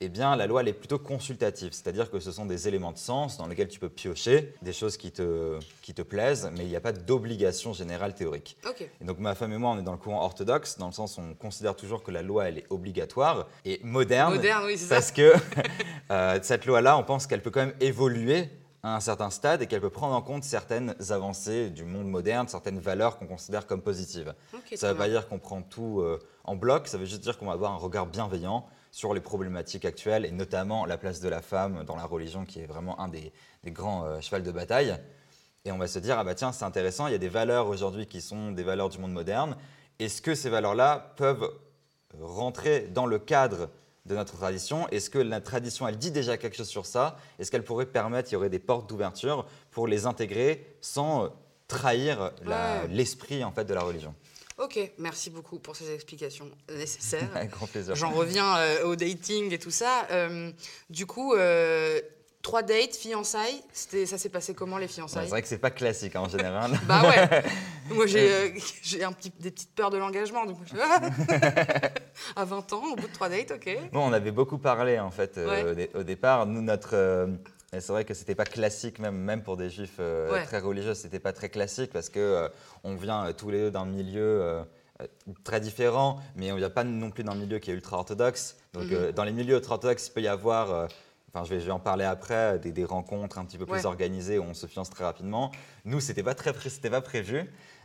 eh 0.00 0.08
bien, 0.08 0.36
la 0.36 0.46
loi 0.46 0.60
elle 0.60 0.68
est 0.68 0.72
plutôt 0.72 1.00
consultative, 1.00 1.72
c'est-à-dire 1.72 2.08
que 2.08 2.20
ce 2.20 2.30
sont 2.30 2.46
des 2.46 2.68
éléments 2.68 2.92
de 2.92 2.98
sens 2.98 3.36
dans 3.36 3.48
lesquels 3.48 3.66
tu 3.66 3.80
peux 3.80 3.88
piocher 3.88 4.54
des 4.62 4.72
choses 4.72 4.96
qui 4.96 5.10
te, 5.10 5.58
qui 5.82 5.92
te 5.92 6.02
plaisent, 6.02 6.48
mais 6.56 6.64
il 6.64 6.68
n'y 6.68 6.76
a 6.76 6.80
pas 6.80 6.92
d'obligation 6.92 7.72
générale 7.72 8.14
théorique. 8.14 8.56
Et 9.00 9.04
donc 9.04 9.18
ma 9.18 9.34
femme 9.34 9.52
et 9.52 9.58
moi, 9.58 9.70
on 9.70 9.78
est 9.78 9.82
dans 9.82 9.92
le 9.92 9.98
courant 9.98 10.22
orthodoxe, 10.22 10.78
dans 10.78 10.86
le 10.86 10.92
sens 10.92 11.18
où 11.18 11.22
on 11.22 11.34
considère 11.34 11.74
toujours 11.74 12.04
que 12.04 12.12
la 12.12 12.22
loi, 12.22 12.48
elle 12.48 12.58
est 12.58 12.66
obligatoire 12.70 13.48
et 13.64 13.80
moderne. 13.82 14.34
Moderne, 14.34 14.62
oui, 14.66 14.78
c'est 14.78 14.86
ça. 14.86 14.94
Parce 14.94 15.10
que 15.10 15.32
euh, 16.12 16.38
cette 16.42 16.66
loi-là, 16.66 16.96
on 16.96 17.02
pense 17.02 17.26
qu'elle 17.26 17.42
peut 17.42 17.50
quand 17.50 17.66
même 17.66 17.74
évoluer 17.80 18.50
à 18.84 18.94
un 18.94 19.00
certain 19.00 19.30
stade 19.30 19.62
et 19.62 19.66
qu'elle 19.66 19.80
peut 19.80 19.90
prendre 19.90 20.14
en 20.14 20.22
compte 20.22 20.44
certaines 20.44 20.94
avancées 21.10 21.70
du 21.70 21.82
monde 21.82 22.06
moderne, 22.06 22.46
certaines 22.46 22.78
valeurs 22.78 23.18
qu'on 23.18 23.26
considère 23.26 23.66
comme 23.66 23.82
positives. 23.82 24.32
Ça 24.76 24.86
ne 24.86 24.92
veut 24.92 24.98
pas 24.98 25.08
dire 25.08 25.26
qu'on 25.26 25.40
prend 25.40 25.60
tout 25.62 26.02
euh, 26.02 26.20
en 26.44 26.54
bloc, 26.54 26.86
ça 26.86 26.98
veut 26.98 27.04
juste 27.04 27.22
dire 27.22 27.36
qu'on 27.36 27.46
va 27.46 27.52
avoir 27.54 27.72
un 27.72 27.78
regard 27.78 28.06
bienveillant 28.06 28.64
sur 28.98 29.14
les 29.14 29.20
problématiques 29.20 29.84
actuelles 29.84 30.24
et 30.24 30.32
notamment 30.32 30.84
la 30.84 30.98
place 30.98 31.20
de 31.20 31.28
la 31.28 31.40
femme 31.40 31.84
dans 31.84 31.94
la 31.94 32.04
religion 32.04 32.44
qui 32.44 32.58
est 32.58 32.66
vraiment 32.66 32.98
un 32.98 33.06
des, 33.06 33.32
des 33.62 33.70
grands 33.70 34.04
euh, 34.04 34.20
chevals 34.20 34.42
de 34.42 34.50
bataille. 34.50 34.92
Et 35.64 35.70
on 35.70 35.78
va 35.78 35.86
se 35.86 36.00
dire, 36.00 36.18
ah 36.18 36.24
bah 36.24 36.34
tiens, 36.34 36.50
c'est 36.50 36.64
intéressant, 36.64 37.06
il 37.06 37.12
y 37.12 37.14
a 37.14 37.18
des 37.18 37.28
valeurs 37.28 37.68
aujourd'hui 37.68 38.08
qui 38.08 38.20
sont 38.20 38.50
des 38.50 38.64
valeurs 38.64 38.88
du 38.88 38.98
monde 38.98 39.12
moderne. 39.12 39.56
Est-ce 40.00 40.20
que 40.20 40.34
ces 40.34 40.50
valeurs-là 40.50 41.12
peuvent 41.14 41.48
rentrer 42.20 42.88
dans 42.92 43.06
le 43.06 43.20
cadre 43.20 43.70
de 44.04 44.16
notre 44.16 44.36
tradition? 44.36 44.88
Est-ce 44.88 45.10
que 45.10 45.20
la 45.20 45.40
tradition, 45.40 45.86
elle 45.86 45.96
dit 45.96 46.10
déjà 46.10 46.36
quelque 46.36 46.56
chose 46.56 46.66
sur 46.68 46.84
ça? 46.84 47.18
Est-ce 47.38 47.52
qu'elle 47.52 47.62
pourrait 47.62 47.86
permettre, 47.86 48.30
il 48.30 48.32
y 48.32 48.36
aurait 48.36 48.50
des 48.50 48.58
portes 48.58 48.88
d'ouverture 48.88 49.46
pour 49.70 49.86
les 49.86 50.06
intégrer 50.06 50.76
sans 50.80 51.28
trahir 51.68 52.32
Ouais. 52.44 52.88
l'esprit 52.90 53.44
en 53.44 53.52
fait 53.52 53.64
de 53.64 53.74
la 53.74 53.82
religion? 53.82 54.12
Ok, 54.58 54.78
merci 54.98 55.30
beaucoup 55.30 55.58
pour 55.58 55.76
ces 55.76 55.92
explications 55.94 56.50
nécessaires. 56.68 57.28
Avec 57.34 57.50
grand 57.50 57.66
plaisir. 57.66 57.94
J'en 57.94 58.10
reviens 58.10 58.56
euh, 58.58 58.84
au 58.86 58.96
dating 58.96 59.52
et 59.52 59.58
tout 59.58 59.70
ça. 59.70 60.06
Euh, 60.10 60.50
du 60.90 61.06
coup, 61.06 61.34
euh, 61.34 62.00
trois 62.42 62.62
dates, 62.62 62.96
fiançailles. 62.96 63.62
Ça 63.72 64.18
s'est 64.18 64.28
passé 64.28 64.54
comment 64.54 64.76
les 64.78 64.86
Ouais, 64.86 64.92
fiançailles 64.92 65.24
c'est 65.26 65.30
vrai 65.30 65.42
que 65.42 65.48
c'est 65.48 65.58
pas 65.58 65.70
classique 65.70 66.16
hein, 66.16 66.22
en 66.22 66.28
général. 66.28 66.72
Bah 66.88 67.02
ouais. 67.08 67.42
Moi 67.94 68.06
j'ai, 68.06 68.52
petit, 68.52 69.32
des 69.38 69.50
petites 69.50 69.74
peurs 69.74 69.90
de 69.90 69.96
l'engagement. 69.98 70.44
Donc 70.44 70.58
je- 70.66 70.76
à 72.36 72.44
20 72.44 72.72
ans, 72.72 72.82
au 72.92 72.96
bout 72.96 73.06
de 73.08 73.12
trois 73.12 73.28
dates, 73.28 73.52
ok. 73.52 73.78
Bon, 73.92 74.08
on 74.08 74.12
avait 74.12 74.30
beaucoup 74.32 74.58
parlé 74.58 74.98
en 74.98 75.10
fait 75.10 75.36
Ouais. 75.38 75.62
au, 75.64 75.74
dé- 75.74 75.90
au 75.94 76.02
départ. 76.02 76.46
Nous, 76.46 76.60
notre, 76.62 77.28
c'est 77.72 77.88
vrai 77.88 78.04
que 78.04 78.14
c'était 78.14 78.34
pas 78.34 78.44
classique 78.44 78.98
même, 78.98 79.16
même 79.16 79.42
pour 79.42 79.56
des 79.56 79.68
juifs 79.70 79.96
euh, 80.00 80.32
Ouais. 80.32 80.44
très 80.44 80.58
religieux, 80.58 80.94
c'était 80.94 81.20
pas 81.20 81.32
très 81.32 81.48
classique 81.48 81.92
parce 81.92 82.08
que 82.08 82.18
euh, 82.20 82.48
on 82.84 82.96
vient 82.96 83.26
euh, 83.26 83.32
tous 83.32 83.50
les 83.50 83.58
deux 83.58 83.70
d'un 83.70 83.84
milieu 83.84 84.20
euh, 84.42 84.62
très 85.44 85.60
différent, 85.60 86.18
mais 86.34 86.50
on 86.50 86.56
vient 86.56 86.70
pas 86.70 86.84
non 86.84 87.10
plus 87.10 87.24
d'un 87.24 87.34
milieu 87.34 87.58
qui 87.58 87.70
est 87.70 87.74
ultra 87.74 87.98
orthodoxe. 87.98 88.56
Donc 88.72 88.90
Mhm. 88.90 89.12
dans 89.12 89.24
les 89.24 89.32
milieux 89.32 89.56
ultra 89.56 89.74
orthodoxes, 89.74 90.08
il 90.08 90.12
peut 90.12 90.22
y 90.22 90.28
avoir 90.28 90.88
Enfin, 91.30 91.44
je 91.44 91.50
vais, 91.50 91.60
je 91.60 91.66
vais 91.66 91.72
en 91.72 91.78
parler 91.78 92.06
après, 92.06 92.58
des, 92.58 92.72
des 92.72 92.86
rencontres 92.86 93.36
un 93.38 93.44
petit 93.44 93.58
peu 93.58 93.66
plus 93.66 93.84
organisées 93.84 94.38
où 94.38 94.44
on 94.44 94.54
se 94.54 94.66
fiance 94.66 94.88
très 94.88 95.04
rapidement. 95.04 95.50
Nous, 95.88 96.00
c'était 96.00 96.22
pas 96.22 96.34
très, 96.34 96.52
c'était 96.68 96.90
pas 96.90 97.00
prévu. 97.00 97.44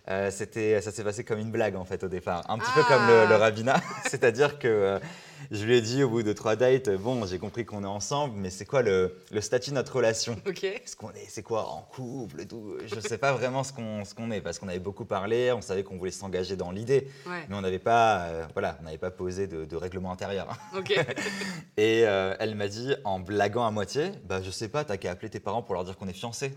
Euh, 0.10 0.30
c'était, 0.32 0.82
ça 0.82 0.92
s'est 0.92 1.06
passé 1.06 1.24
comme 1.24 1.40
une 1.40 1.52
blague 1.52 1.78
en 1.78 1.86
fait 1.86 2.04
au 2.04 2.10
départ, 2.10 2.44
un 2.50 2.58
petit 2.58 2.70
peu 2.76 2.82
Ah. 2.84 2.90
comme 2.90 3.08
le, 3.08 3.26
le 3.30 3.36
rabbinat, 3.38 3.80
c'est-à-dire 4.10 4.60
que 4.60 4.68
euh, 4.68 5.00
je 5.50 5.64
lui 5.64 5.78
ai 5.78 5.82
dit 5.82 6.04
au 6.04 6.10
bout 6.10 6.24
de 6.24 6.34
trois 6.34 6.58
dates, 6.58 6.90
euh, 6.90 6.98
bon, 6.98 7.26
j'ai 7.26 7.40
compris 7.40 7.64
qu'on 7.66 7.86
est 7.86 7.88
ensemble, 7.88 8.34
mais 8.36 8.50
c'est 8.50 8.66
quoi 8.66 8.82
le, 8.82 9.18
le 9.32 9.40
statut 9.40 9.70
de 9.70 9.76
notre 9.76 9.96
relation? 9.96 10.36
Ok. 10.46 10.66
Est-ce 10.66 10.98
qu'on 10.98 11.12
est, 11.12 11.26
c'est 11.30 11.42
quoi 11.42 11.70
en 11.70 11.84
couple 11.84 12.46
tout? 12.46 12.76
Je 12.86 13.00
sais 13.00 13.18
pas 13.18 13.32
vraiment 13.32 13.64
ce 13.64 13.72
qu'on, 13.72 14.04
ce 14.04 14.14
qu'on 14.14 14.30
est 14.32 14.42
parce 14.42 14.60
qu'on 14.60 14.68
avait 14.68 14.80
beaucoup 14.80 15.06
parlé, 15.06 15.54
on 15.54 15.62
savait 15.62 15.84
qu'on 15.84 15.96
voulait 15.98 16.12
s'engager 16.12 16.58
dans 16.58 16.72
l'idée, 16.72 17.08
Ouais. 17.26 17.46
mais 17.48 17.56
on 17.56 17.62
n'avait 17.62 17.80
pas, 17.80 18.24
euh, 18.24 18.46
voilà, 18.52 18.78
on 18.82 18.84
n'avait 18.84 18.98
pas 18.98 19.12
posé 19.12 19.48
de, 19.48 19.64
de 19.64 19.76
règlement 19.78 20.12
intérieur. 20.12 20.50
Ok. 20.78 20.94
Et 21.78 22.00
elle 22.02 22.56
m'a 22.56 22.68
dit, 22.68 22.94
en 23.06 23.22
blaguant 23.22 23.66
à 23.66 23.72
moitié, 23.72 24.12
bah 24.26 24.42
je 24.44 24.52
sais 24.52 24.68
pas, 24.68 24.84
t'as 24.84 24.98
qu'à 24.98 25.12
appeler 25.12 25.30
tes 25.30 25.40
parents 25.40 25.62
pour 25.62 25.76
leur 25.76 25.86
dire 25.86 25.96
qu'on 25.96 26.10
est 26.10 26.14
fiancés. 26.14 26.54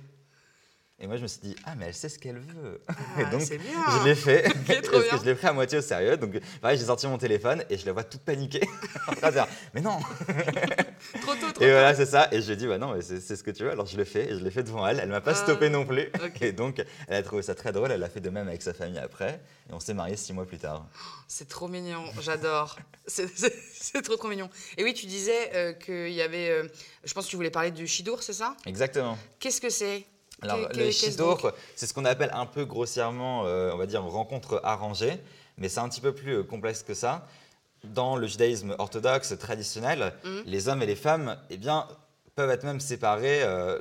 Et 0.99 1.07
moi 1.07 1.19
je 1.19 1.23
me 1.23 1.27
suis 1.27 1.41
dit, 1.43 1.55
ah 1.67 1.75
mais 1.77 1.87
elle 1.89 1.95
sait 1.95 2.09
ce 2.09 2.19
qu'elle 2.19 2.39
veut. 2.39 2.81
et 3.19 3.23
Ah, 3.27 3.31
donc 3.31 3.43
c'est 3.43 3.59
bien. 3.59 3.85
je 4.01 4.05
l'ai 4.07 4.15
fait, 4.15 4.43
trop 4.83 4.99
bien. 4.99 5.11
que 5.11 5.19
je 5.19 5.25
l'ai 5.27 5.35
pris 5.35 5.47
à 5.47 5.53
moitié 5.53 5.77
au 5.77 5.83
sérieux. 5.83 6.17
Donc 6.17 6.41
pareil, 6.63 6.79
j'ai 6.79 6.87
sorti 6.87 7.07
mon 7.07 7.19
téléphone 7.19 7.63
et 7.69 7.77
je 7.77 7.85
la 7.85 7.93
vois 7.93 8.03
toute 8.03 8.23
paniquée. 8.23 8.67
en 9.09 9.13
train 9.13 9.29
de 9.29 9.33
dire, 9.35 9.47
mais 9.75 9.83
non 9.83 9.99
Trop 11.21 11.35
tôt, 11.35 11.41
trop 11.41 11.49
Et 11.51 11.53
tôt. 11.53 11.59
voilà, 11.61 11.95
c'est 11.95 12.07
ça. 12.07 12.29
Et 12.33 12.41
je 12.41 12.47
lui 12.47 12.55
ai 12.55 12.57
dit, 12.57 12.67
bah 12.67 12.79
non, 12.79 12.95
mais 12.95 13.03
c'est 13.03 13.37
ce 13.37 13.43
que 13.43 13.51
tu 13.51 13.65
veux. 13.65 13.71
Alors 13.71 13.85
je 13.85 13.99
le 13.99 14.05
fais 14.05 14.25
et 14.33 14.39
je 14.39 14.43
l'ai 14.43 14.51
fait 14.51 14.63
devant 14.63 14.87
elle. 14.87 14.99
Elle 14.99 15.11
m'a 15.11 15.21
pas 15.21 15.33
Ah, 15.33 15.35
stoppé 15.35 15.69
non 15.69 15.85
plus. 15.85 16.09
Et 16.41 16.53
donc 16.53 16.83
elle 17.09 17.17
a 17.17 17.23
trouvé 17.23 17.43
ça 17.43 17.55
très 17.55 17.73
drôle. 17.73 17.93
Elle 17.93 18.03
a 18.03 18.09
fait 18.09 18.21
de 18.21 18.31
même 18.31 18.49
avec 18.49 18.63
sa 18.63 18.73
famille 18.73 18.99
après. 18.99 19.41
Et 19.69 19.75
on 19.75 19.81
s'est 19.81 19.93
mariés 19.95 20.17
six 20.17 20.33
mois 20.33 20.47
plus 20.47 20.59
tard. 20.59 20.87
C'est 21.29 21.49
trop 21.49 21.69
mignon, 21.69 22.05
j'adore. 22.23 22.79
C'est 23.07 24.01
trop 24.03 24.17
trop 24.17 24.29
mignon. 24.29 24.49
Et 24.79 24.85
oui, 24.85 24.95
tu 24.95 25.05
disais 25.07 25.51
euh, 25.55 25.73
qu'il 25.75 26.13
y 26.13 26.23
avait. 26.23 26.49
euh, 26.49 26.69
je 27.05 27.13
pense 27.13 27.27
que 27.27 27.31
tu 27.31 27.37
voulais 27.37 27.51
parler 27.51 27.71
du 27.71 27.87
Chidour, 27.87 28.23
c'est 28.23 28.33
ça? 28.33 28.57
Exactement. 28.65 29.19
Qu'est-ce 29.41 29.61
que 29.61 29.69
c'est? 29.71 30.07
Alors, 30.43 30.59
le 30.59 31.17
donc 31.17 31.47
c'est 31.77 31.87
ce 31.87 31.95
qu'on 31.95 32.05
appelle 32.05 32.31
un 32.35 32.47
peu 32.47 32.65
grossièrement, 32.65 33.47
euh, 33.47 33.71
on 33.73 33.77
va 33.79 33.87
dire, 33.87 34.03
rencontre 34.03 34.61
arrangée, 34.65 35.19
mais 35.57 35.69
c'est 35.69 35.81
un 35.81 35.89
petit 35.89 36.01
peu 36.03 36.15
plus 36.15 36.37
euh, 36.39 36.43
complexe 36.43 36.83
que 36.83 36.95
ça. 36.95 37.27
Dans 37.85 38.17
le 38.17 38.27
judaïsme 38.27 38.75
orthodoxe 38.79 39.35
traditionnel, 39.39 40.13
Mhm. 40.25 40.43
les 40.45 40.69
hommes 40.69 40.83
et 40.83 40.87
les 40.87 40.97
femmes, 40.97 41.39
eh 41.51 41.57
bien, 41.57 41.87
peuvent 42.37 42.51
être 42.51 42.65
même 42.65 42.81
séparés, 42.81 43.43
euh, 43.43 43.81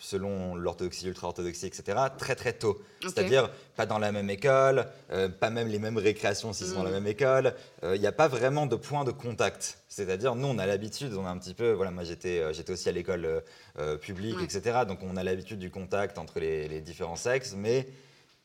selon 0.00 0.54
l'orthodoxie, 0.54 1.04
l'ultra-orthodoxie, 1.04 1.66
etc., 1.66 1.98
très 2.16 2.36
très 2.36 2.52
tôt. 2.52 2.80
C'est-à-dire 3.00 3.50
pas 3.76 3.86
dans 3.86 3.98
la 3.98 4.12
même 4.12 4.30
école, 4.30 4.86
euh, 5.10 5.28
pas 5.28 5.50
même 5.50 5.66
les 5.66 5.80
mêmes 5.80 5.98
récréations 5.98 6.52
s'ils 6.52 6.68
sont 6.68 6.76
dans 6.76 6.84
la 6.84 6.90
Mhm. 6.90 6.94
même 6.94 7.06
école. 7.08 7.54
Euh, 7.82 7.96
Il 7.96 8.00
n'y 8.00 8.06
a 8.06 8.12
pas 8.12 8.28
vraiment 8.28 8.66
de 8.66 8.76
point 8.76 9.02
de 9.04 9.10
contact. 9.10 9.78
C'est-à-dire, 9.88 10.36
nous, 10.36 10.46
on 10.46 10.58
a 10.58 10.64
l'habitude, 10.66 11.12
on 11.14 11.26
a 11.26 11.30
un 11.30 11.38
petit 11.38 11.54
peu, 11.54 11.72
voilà, 11.72 11.90
moi 11.90 12.04
j'étais 12.04 12.38
euh, 12.38 12.52
j'étais 12.52 12.72
aussi 12.72 12.88
à 12.88 12.92
l'école 12.92 13.24
euh, 13.24 13.40
euh, 13.80 13.96
publique, 13.98 14.38
Ouais. 14.38 14.44
etc. 14.44 14.80
Donc 14.86 15.00
on 15.02 15.16
a 15.16 15.24
l'habitude 15.24 15.58
du 15.58 15.70
contact 15.70 16.18
entre 16.18 16.38
les, 16.38 16.68
les 16.68 16.80
différents 16.80 17.16
sexes, 17.16 17.54
mais 17.56 17.88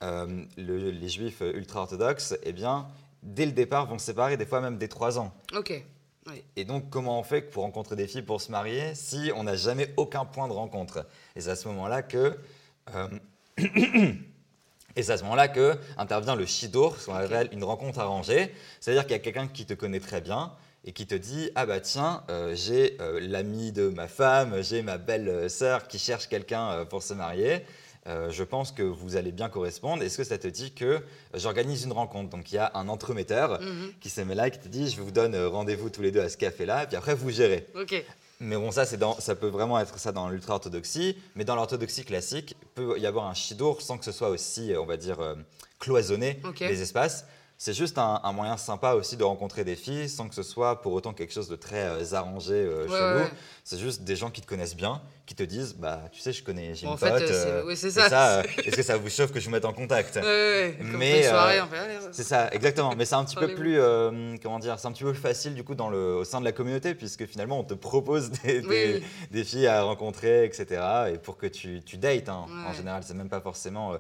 euh, 0.01 0.25
le- 0.57 0.89
les 0.89 1.09
juifs 1.09 1.41
ultra-orthodoxes, 1.41 2.35
eh 2.41 2.53
bien, 2.53 2.87
dès 3.21 3.45
le 3.45 3.51
départ, 3.51 3.85
vont 3.85 3.99
se 3.99 4.07
séparer, 4.07 4.35
des 4.35 4.47
fois 4.47 4.61
même 4.61 4.79
dès 4.79 4.87
3 4.87 5.19
ans. 5.19 5.31
Ok. 5.55 5.83
Oui. 6.27 6.43
Et 6.57 6.65
donc, 6.65 6.89
comment 6.89 7.19
on 7.19 7.23
fait 7.23 7.41
pour 7.41 7.63
rencontrer 7.63 7.95
des 7.95 8.07
filles 8.07 8.21
pour 8.21 8.41
se 8.41 8.51
marier 8.51 8.95
si 8.95 9.31
on 9.35 9.43
n'a 9.43 9.55
jamais 9.55 9.93
aucun 9.95 10.25
point 10.25 10.47
de 10.47 10.53
rencontre? 10.53 11.05
Et 11.35 11.41
c'est 11.41 11.51
à 11.51 11.55
ce 11.55 11.67
moment-là 11.69 12.01
que. 12.01 12.37
euh, 12.93 13.07
Et 14.95 15.03
c'est 15.03 15.11
à 15.11 15.17
ce 15.17 15.23
moment-là 15.23 15.47
que 15.47 15.77
intervient 15.97 16.35
le 16.35 16.47
shidour, 16.47 16.99
ce 16.99 17.05
qu'on 17.05 17.13
appelle 17.13 17.49
une 17.51 17.63
rencontre 17.63 17.99
arrangée. 17.99 18.51
C'est-à-dire 18.79 19.03
qu'il 19.03 19.11
y 19.11 19.15
a 19.15 19.19
quelqu'un 19.19 19.47
qui 19.47 19.67
te 19.67 19.75
connaît 19.75 19.99
très 19.99 20.21
bien 20.21 20.53
et 20.85 20.91
qui 20.91 21.05
te 21.05 21.13
dit 21.13 21.51
Ah 21.53 21.67
bah 21.67 21.79
tiens, 21.79 22.23
euh, 22.29 22.55
j'ai 22.55 22.97
euh, 22.99 23.19
l'ami 23.21 23.71
de 23.71 23.89
ma 23.89 24.07
femme, 24.07 24.63
j'ai 24.63 24.81
ma 24.81 24.97
belle 24.97 25.51
sœur 25.51 25.87
qui 25.87 25.99
cherche 25.99 26.27
quelqu'un 26.27 26.71
euh, 26.71 26.85
pour 26.85 27.03
se 27.03 27.13
marier. 27.13 27.63
Euh, 28.07 28.29
je 28.31 28.43
pense 28.43 28.71
que 28.71 28.83
vous 28.83 29.15
allez 29.17 29.31
bien 29.33 29.49
correspondre. 29.49 30.01
Est-ce 30.01 30.17
que 30.17 30.23
ça 30.23 30.37
te 30.37 30.47
dit 30.47 30.71
que 30.73 31.01
j'organise 31.33 31.83
une 31.83 31.91
rencontre? 31.91 32.29
Donc 32.29 32.51
il 32.51 32.55
y 32.55 32.57
a 32.57 32.71
un 32.73 32.87
entremetteur 32.87 33.59
Mhm. 33.61 33.91
qui 33.99 34.09
se 34.09 34.21
met 34.21 34.33
là 34.35 34.47
et 34.47 34.51
qui 34.51 34.59
te 34.59 34.67
dit 34.69 34.89
je 34.89 35.01
vous 35.01 35.11
donne 35.11 35.35
euh, 35.35 35.49
rendez-vous 35.49 35.89
tous 35.89 36.01
les 36.01 36.11
deux 36.11 36.21
à 36.21 36.29
ce 36.29 36.37
café-là, 36.37 36.83
et 36.83 36.87
puis 36.87 36.95
après 36.95 37.15
vous 37.15 37.29
gérez. 37.31 37.67
Mais 38.39 38.55
bon, 38.55 38.71
ça, 38.71 38.85
dans, 38.97 39.19
ça 39.19 39.33
peut 39.35 39.47
vraiment 39.47 39.79
être 39.79 39.97
ça 39.97 40.11
dans 40.11 40.29
l'ultra-orthodoxie, 40.29 41.17
mais 41.35 41.43
dans 41.43 41.55
l'orthodoxie 41.55 42.05
classique, 42.05 42.55
il 42.61 42.67
peut 42.75 42.99
y 42.99 43.07
avoir 43.07 43.25
un 43.27 43.33
shidour 43.33 43.81
sans 43.81 43.97
que 43.97 44.05
ce 44.05 44.11
soit 44.11 44.29
aussi, 44.29 44.71
euh, 44.73 44.79
on 44.81 44.85
va 44.85 44.95
dire, 44.95 45.17
cloisonné, 45.79 46.39
les 46.69 46.81
espaces. 46.81 47.25
C'est 47.59 47.73
juste 47.73 47.97
un, 47.97 48.21
un 48.23 48.31
moyen 48.33 48.55
sympa 48.55 48.93
aussi 48.93 49.17
de 49.17 49.23
rencontrer 49.23 49.63
des 49.63 49.75
filles 49.75 50.07
sans 50.09 50.29
que 50.29 50.35
ce 50.35 50.43
soit 50.43 50.79
pour 50.81 50.93
autant 50.93 51.11
quelque 51.13 51.33
chose 51.33 51.47
de 51.49 51.55
très 51.55 51.85
euh, 51.87 52.13
arrangé, 52.13 52.53
euh, 52.53 52.83
Ouais, 52.85 52.87
chelou. 52.97 53.19
ouais. 53.23 53.31
C'est 53.63 53.79
juste 53.79 54.03
des 54.03 54.15
gens 54.15 54.29
qui 54.29 54.41
te 54.41 54.45
connaissent 54.45 54.75
bien, 54.75 55.01
qui 55.25 55.33
te 55.33 55.41
disent 55.41 55.73
Bah, 55.75 56.01
tu 56.11 56.21
sais, 56.21 56.31
je 56.33 56.43
connais, 56.43 56.75
j'ai 56.75 56.85
une 56.85 56.93
en 56.93 56.97
pote. 56.97 57.09
euh, 57.13 57.17
c'est- 57.27 57.33
euh, 57.33 57.63
oui, 57.65 57.75
c'est 57.75 57.87
et 57.87 57.91
ça. 57.91 58.37
euh, 58.39 58.43
Est-ce 58.63 58.75
que 58.75 58.83
ça 58.83 58.97
vous 58.97 59.09
chauffe 59.09 59.31
que 59.31 59.39
je 59.39 59.45
vous 59.45 59.51
mette 59.51 59.65
en 59.65 59.73
contact 59.73 60.17
Ouais, 60.17 60.77
Mais, 60.81 61.23
c'est 62.11 62.23
ça, 62.23 62.49
exactement. 62.51 62.93
Mais 62.95 63.05
c'est 63.05 63.15
un 63.15 63.25
petit 63.25 63.35
peu 63.35 63.47
plus, 63.55 63.79
comment 64.43 64.59
dire, 64.59 64.77
c'est 64.79 64.87
un 64.87 64.91
petit 64.91 65.03
peu 65.03 65.11
plus 65.13 65.19
facile 65.21 65.55
du 65.55 65.63
coup 65.63 65.73
dans 65.73 65.89
le, 65.89 65.97
au 66.17 66.23
sein 66.25 66.39
de 66.39 66.45
la 66.45 66.51
communauté 66.51 66.93
puisque 66.93 67.25
finalement 67.25 67.59
on 67.59 67.63
te 67.63 67.73
propose 67.73 68.29
des, 68.29 68.59
Oui, 68.59 68.67
des, 68.67 68.93
oui. 68.99 69.03
des 69.31 69.43
filles 69.43 69.65
à 69.67 69.81
rencontrer, 69.81 70.45
etc. 70.45 70.65
Et 71.13 71.17
pour 71.17 71.37
que 71.37 71.47
tu, 71.47 71.81
tu 71.83 71.97
dates, 71.97 72.29
hein. 72.29 72.45
en 72.67 72.73
général, 72.73 73.01
c'est 73.03 73.15
même 73.15 73.29
pas 73.29 73.41
forcément. 73.41 73.93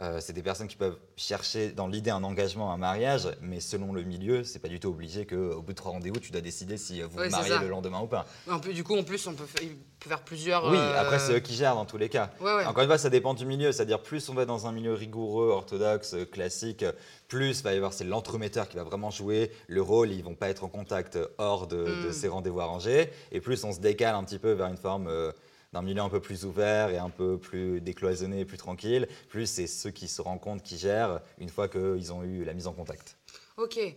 Euh, 0.00 0.16
euh, 0.16 0.20
c'est 0.20 0.32
des 0.32 0.42
personnes 0.42 0.68
qui 0.68 0.76
peuvent 0.76 0.96
chercher 1.16 1.70
dans 1.72 1.86
l'idée 1.88 2.10
un 2.10 2.22
engagement, 2.22 2.72
un 2.72 2.76
mariage, 2.76 3.28
mais 3.40 3.60
selon 3.60 3.92
le 3.92 4.02
milieu, 4.02 4.44
c'est 4.44 4.58
pas 4.60 4.68
du 4.68 4.78
tout 4.80 4.88
obligé 4.88 5.26
qu'au 5.26 5.60
bout 5.60 5.72
de 5.72 5.76
trois 5.76 5.90
rendez-vous, 5.92 6.20
tu 6.20 6.30
dois 6.32 6.40
décider 6.40 6.76
si 6.76 7.02
vous 7.02 7.18
Ouais, 7.18 7.28
vous 7.28 7.34
c'est 7.34 7.48
mariez 7.48 7.58
le 7.58 7.68
lendemain 7.68 8.00
ou 8.00 8.06
pas. 8.06 8.26
Un 8.48 8.58
peu, 8.58 8.72
du 8.72 8.84
coup, 8.84 8.96
en 8.96 9.02
plus, 9.02 9.26
on 9.26 9.34
peut, 9.34 9.44
peut 9.44 10.08
faire 10.08 10.22
plusieurs. 10.22 10.64
Oui, 10.70 10.76
euh, 10.78 11.00
après 11.00 11.18
c'est 11.18 11.34
eux 11.34 11.40
qui 11.40 11.54
gèrent 11.54 11.74
dans 11.74 11.84
tous 11.84 11.98
les 11.98 12.08
cas. 12.08 12.30
Ouais, 12.40 12.54
ouais. 12.54 12.64
Encore 12.66 12.82
une 12.82 12.88
fois, 12.88 12.98
ça 12.98 13.10
dépend 13.10 13.34
du 13.34 13.44
milieu. 13.44 13.72
C'est-à-dire, 13.72 14.00
plus 14.02 14.28
on 14.28 14.34
va 14.34 14.44
dans 14.44 14.66
un 14.66 14.72
milieu 14.72 14.94
rigoureux, 14.94 15.48
orthodoxe, 15.48 16.14
euh, 16.14 16.24
classique, 16.24 16.84
plus 17.26 17.62
va 17.62 17.74
y 17.74 17.76
avoir 17.76 17.92
c'est 17.92 18.04
l'entremetteur 18.04 18.68
qui 18.68 18.76
va 18.76 18.84
vraiment 18.84 19.10
jouer 19.10 19.50
le 19.66 19.82
rôle. 19.82 20.10
Ils 20.12 20.22
vont 20.24 20.34
pas 20.36 20.48
être 20.48 20.64
en 20.64 20.68
contact 20.68 21.18
hors 21.38 21.66
de, 21.66 21.76
de 21.84 22.08
Mm. 22.08 22.12
ces 22.12 22.28
rendez-vous 22.28 22.60
arrangés. 22.60 23.10
Et 23.32 23.40
plus 23.40 23.62
on 23.64 23.72
se 23.72 23.80
décale 23.80 24.14
un 24.14 24.24
petit 24.24 24.38
peu 24.38 24.52
vers 24.52 24.68
une 24.68 24.76
forme, 24.76 25.08
euh, 25.08 25.32
d'un 25.72 25.82
milieu 25.82 26.02
un 26.02 26.08
peu 26.08 26.20
plus 26.20 26.44
ouvert 26.44 26.90
et 26.90 26.98
un 26.98 27.10
peu 27.10 27.38
plus 27.38 27.80
décloisonné, 27.80 28.44
plus 28.44 28.58
tranquille. 28.58 29.08
Plus 29.28 29.46
c'est 29.46 29.66
ceux 29.66 29.90
qui 29.90 30.08
se 30.08 30.22
rencontrent, 30.22 30.62
qui 30.62 30.78
gèrent 30.78 31.20
une 31.38 31.48
fois 31.48 31.68
qu'ils 31.68 32.12
ont 32.12 32.22
eu 32.22 32.44
la 32.44 32.54
mise 32.54 32.66
en 32.66 32.72
contact. 32.72 33.16
Ok. 33.58 33.76
Et 33.76 33.96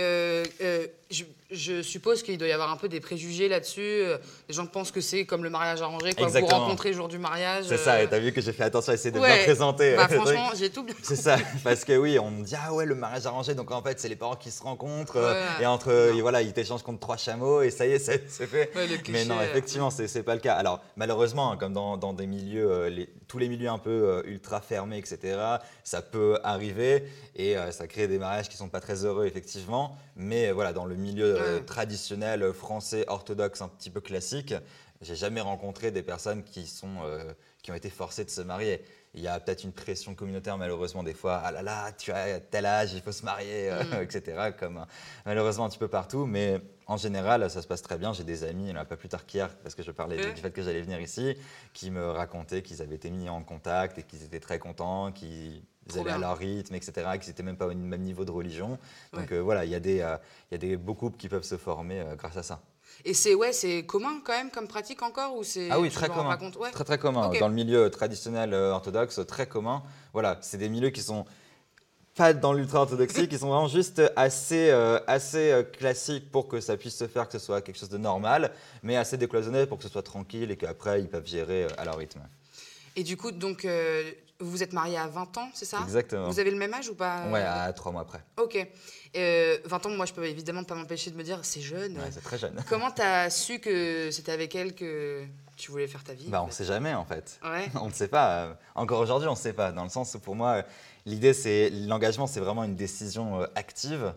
euh, 0.00 0.42
euh, 0.62 0.86
je, 1.10 1.24
je 1.52 1.82
suppose 1.82 2.22
qu'il 2.22 2.38
doit 2.38 2.48
y 2.48 2.52
avoir 2.52 2.70
un 2.70 2.76
peu 2.76 2.88
des 2.88 3.00
préjugés 3.00 3.48
là-dessus. 3.48 3.80
Euh, 3.82 4.18
Les 4.48 4.54
gens 4.54 4.66
pensent 4.66 4.90
que 4.90 5.00
c'est 5.00 5.24
comme 5.26 5.44
le 5.44 5.50
mariage 5.50 5.82
arrangé, 5.82 6.12
quoi. 6.14 6.26
Vous 6.26 6.36
Exactement. 6.36 6.60
rencontrez 6.64 6.90
le 6.90 6.96
jour 6.96 7.08
du 7.08 7.18
mariage. 7.18 7.66
C'est 7.68 7.76
ça, 7.76 7.94
euh, 7.94 8.04
et 8.04 8.08
t'as 8.08 8.18
vu 8.18 8.32
que 8.32 8.40
j'ai 8.40 8.52
fait 8.52 8.64
attention 8.64 8.92
à 8.92 8.94
essayer 8.94 9.10
de 9.10 9.18
ouais. 9.20 9.34
bien 9.34 9.44
présenter. 9.44 9.96
Bah, 9.96 10.08
franchement, 10.08 10.50
j'ai 10.56 10.70
tout 10.70 10.82
bien. 10.82 10.94
C'est 11.02 11.16
ça, 11.16 11.36
parce 11.64 11.84
que 11.84 11.96
oui, 11.96 12.18
on 12.18 12.30
me 12.30 12.44
dit 12.44 12.54
ah 12.60 12.72
ouais 12.72 12.86
le 12.86 12.94
mariage 12.94 13.26
arrangé, 13.26 13.54
donc 13.54 13.70
en 13.70 13.82
fait 13.82 14.00
c'est 14.00 14.08
les 14.08 14.16
parents 14.16 14.36
qui 14.36 14.50
se 14.50 14.62
rencontrent 14.62 15.16
euh, 15.16 15.32
Ouais. 15.32 15.62
et 15.64 15.66
entre 15.66 15.90
et 16.14 16.20
voilà 16.20 16.42
ils 16.42 16.52
t'échangent 16.52 16.82
contre 16.82 17.00
trois 17.00 17.16
chameaux 17.16 17.62
et 17.62 17.70
ça 17.70 17.86
y 17.86 17.92
est 17.92 17.98
c'est 17.98 18.46
fait. 18.46 18.70
Ouais, 18.74 18.86
Mais 19.08 19.24
non 19.24 19.38
euh. 19.38 19.42
effectivement 19.44 19.90
c'est 19.90 20.22
pas 20.22 20.34
le 20.34 20.40
cas. 20.40 20.54
Alors 20.54 20.80
malheureusement 20.96 21.52
hein, 21.52 21.56
comme 21.58 21.72
dans, 21.72 21.96
dans 21.96 22.12
des 22.12 22.26
milieux 22.26 22.70
euh, 22.70 22.88
les- 22.90 23.08
tous 23.28 23.38
les 23.38 23.48
milieux 23.48 23.68
un 23.68 23.78
peu 23.78 23.90
euh, 23.90 24.22
ultra 24.26 24.60
fermés 24.60 24.98
etc. 24.98 25.38
Ça 25.84 26.02
peut 26.02 26.38
arriver 26.44 27.04
et 27.36 27.56
euh, 27.56 27.70
ça 27.70 27.86
crée 27.86 28.06
des 28.08 28.18
mariages 28.18 28.48
qui 28.48 28.56
sont 28.56 28.68
pas 28.68 28.80
très 28.80 29.04
heureux 29.04 29.26
effectivement. 29.26 29.96
Mais 30.16 30.48
euh, 30.48 30.52
voilà 30.52 30.72
dans 30.72 30.84
le 30.84 30.94
milieu 30.96 31.36
euh, 31.42 31.58
Ouais. 31.58 31.64
traditionnel 31.64 32.52
français 32.52 33.04
orthodoxe 33.08 33.60
un 33.62 33.68
petit 33.68 33.90
peu 33.90 34.00
classique, 34.00 34.54
j'ai 35.00 35.16
jamais 35.16 35.40
rencontré 35.40 35.90
des 35.90 36.02
personnes 36.02 36.42
qui 36.44 36.66
sont 36.66 37.02
euh, 37.04 37.32
qui 37.62 37.70
ont 37.70 37.74
été 37.74 37.90
forcées 37.90 38.24
de 38.24 38.30
se 38.30 38.40
marier. 38.40 38.82
Il 39.14 39.20
y 39.20 39.28
a 39.28 39.38
peut-être 39.38 39.62
une 39.62 39.72
pression 39.72 40.14
communautaire 40.14 40.56
malheureusement 40.58 41.02
des 41.02 41.12
fois. 41.12 41.40
Ah 41.44 41.52
là 41.52 41.62
là, 41.62 41.92
tu 41.92 42.10
as 42.12 42.40
tel 42.40 42.64
âge, 42.66 42.92
il 42.94 43.02
faut 43.02 43.12
se 43.12 43.24
marier, 43.24 43.70
euh, 43.70 43.82
Mm. 43.84 44.02
etc. 44.02 44.52
Comme 44.58 44.78
euh, 44.78 44.84
malheureusement 45.26 45.64
un 45.66 45.68
petit 45.68 45.78
peu 45.78 45.88
partout. 45.88 46.24
Mais 46.26 46.60
en 46.86 46.96
général, 46.96 47.48
ça 47.50 47.62
se 47.62 47.66
passe 47.68 47.82
très 47.82 47.98
bien. 47.98 48.12
J'ai 48.12 48.24
des 48.24 48.42
amis, 48.44 48.70
a 48.70 48.84
pas 48.84 48.96
plus 48.96 49.08
tard 49.08 49.26
qu'hier, 49.26 49.48
parce 49.62 49.74
que 49.74 49.82
je 49.82 49.90
parlais 49.90 50.16
du 50.34 50.40
fait 50.40 50.50
que 50.50 50.62
j'allais 50.62 50.80
venir 50.82 51.00
ici, 51.00 51.36
qui 51.72 51.90
me 51.90 52.04
racontaient 52.10 52.62
qu'ils 52.62 52.80
avaient 52.82 52.94
été 52.96 53.10
mis 53.10 53.28
en 53.28 53.42
contact 53.42 53.98
et 53.98 54.02
qu'ils 54.02 54.22
étaient 54.24 54.40
très 54.40 54.58
contents, 54.58 55.12
qu'ils 55.12 55.62
Trop 55.88 56.00
allaient 56.02 56.10
à 56.12 56.18
leur 56.18 56.38
rythme, 56.38 56.74
etc. 56.74 56.92
Qu'ils 57.20 57.28
n'étaient 57.28 57.42
même 57.42 57.56
pas 57.56 57.66
au 57.66 57.74
même 57.74 58.02
niveau 58.02 58.24
de 58.24 58.30
religion. 58.30 58.78
Donc 59.12 59.30
Ouais. 59.30 59.36
euh, 59.36 59.40
voilà, 59.42 59.64
il 59.64 59.70
y 59.70 59.74
a 59.74 59.80
des, 59.80 60.00
euh, 60.00 60.16
y 60.50 60.54
a 60.54 60.58
des 60.58 60.76
beaux 60.76 60.94
couples 60.94 61.16
qui 61.16 61.28
peuvent 61.28 61.42
se 61.44 61.56
former 61.56 62.00
euh, 62.00 62.14
grâce 62.14 62.36
à 62.36 62.42
ça. 62.42 62.60
Et 63.04 63.14
c'est 63.14 63.34
ouais, 63.34 63.52
c'est 63.52 63.84
commun 63.84 64.20
quand 64.24 64.32
même 64.32 64.50
comme 64.50 64.68
pratique 64.68 65.02
encore 65.02 65.34
ou 65.36 65.42
c'est 65.44 65.70
Ah 65.70 65.80
oui, 65.80 65.90
très 65.90 66.08
commun. 66.08 66.38
Ouais. 66.60 66.70
Très 66.70 66.84
très 66.84 66.98
commun. 66.98 67.30
Dans 67.40 67.48
le 67.48 67.54
milieu 67.54 67.90
traditionnel 67.90 68.52
euh, 68.54 68.70
orthodoxe, 68.72 69.20
très 69.26 69.46
commun. 69.46 69.82
Voilà, 70.12 70.38
c'est 70.42 70.58
des 70.58 70.68
milieux 70.68 70.90
qui 70.90 71.00
sont 71.00 71.24
pas 72.14 72.34
dans 72.34 72.52
l'ultra-orthodoxie, 72.52 73.26
qui 73.26 73.38
sont 73.38 73.48
vraiment 73.48 73.68
juste 73.68 74.02
assez, 74.16 74.68
euh, 74.70 75.00
assez 75.06 75.66
classiques 75.72 76.30
pour 76.30 76.46
que 76.46 76.60
ça 76.60 76.76
puisse 76.76 76.94
se 76.96 77.06
faire, 77.08 77.26
que 77.26 77.32
ce 77.38 77.44
soit 77.44 77.62
quelque 77.62 77.78
chose 77.78 77.88
de 77.88 77.96
normal, 77.96 78.52
mais 78.82 78.96
assez 78.96 79.16
décloisonné 79.16 79.64
pour 79.66 79.78
que 79.78 79.84
ce 79.84 79.88
soit 79.88 80.02
tranquille 80.02 80.50
et 80.50 80.56
qu'après 80.58 81.00
ils 81.00 81.08
peuvent 81.08 81.26
gérer 81.26 81.66
à 81.78 81.86
leur 81.86 81.96
rythme. 81.96 82.20
Et 82.96 83.02
du 83.02 83.16
coup, 83.16 83.32
donc 83.32 83.64
euh, 83.64 84.10
vous 84.42 84.62
êtes 84.62 84.72
marié 84.72 84.96
à 84.98 85.06
20 85.06 85.38
ans, 85.38 85.48
c'est 85.54 85.64
ça? 85.64 85.78
Exactement. 85.82 86.28
Vous 86.28 86.38
avez 86.40 86.50
le 86.50 86.56
même 86.56 86.72
âge 86.74 86.88
ou 86.88 86.94
pas? 86.94 87.26
Ouais, 87.28 87.42
à 87.42 87.72
trois 87.72 87.92
mois 87.92 88.02
après. 88.02 88.20
Ok. 88.36 88.58
Euh, 89.16 89.58
20 89.64 89.86
ans, 89.86 89.90
moi 89.90 90.06
je 90.06 90.12
peux 90.12 90.24
évidemment 90.24 90.64
pas 90.64 90.74
m'empêcher 90.74 91.10
de 91.10 91.16
me 91.16 91.22
dire 91.22 91.38
c'est 91.42 91.60
jeune. 91.60 91.96
Ouais, 91.96 92.10
c'est 92.10 92.22
très 92.22 92.38
jeune. 92.38 92.54
Comment 92.68 92.90
t'as 92.90 93.28
su 93.30 93.58
que 93.58 94.10
c'était 94.10 94.32
avec 94.32 94.54
elle 94.54 94.74
que 94.74 95.24
tu 95.56 95.70
voulais 95.70 95.86
faire 95.86 96.02
ta 96.04 96.14
vie 96.14 96.28
Bah, 96.28 96.40
en 96.42 96.44
on 96.44 96.48
fait? 96.48 96.52
sait 96.54 96.64
jamais 96.64 96.94
en 96.94 97.04
fait. 97.04 97.38
Ouais. 97.44 97.68
On 97.80 97.88
ne 97.88 97.92
sait 97.92 98.08
pas. 98.08 98.56
Encore 98.74 99.00
aujourd'hui, 99.00 99.28
on 99.28 99.32
ne 99.32 99.36
sait 99.36 99.52
pas. 99.52 99.70
Dans 99.72 99.84
le 99.84 99.90
sens 99.90 100.14
où 100.14 100.18
pour 100.18 100.34
moi, 100.34 100.62
l'idée, 101.06 101.34
c'est 101.34 101.70
l'engagement, 101.70 102.26
c'est 102.26 102.40
vraiment 102.40 102.64
une 102.64 102.74
décision 102.76 103.42
euh, 103.42 103.46
active. 103.54 104.12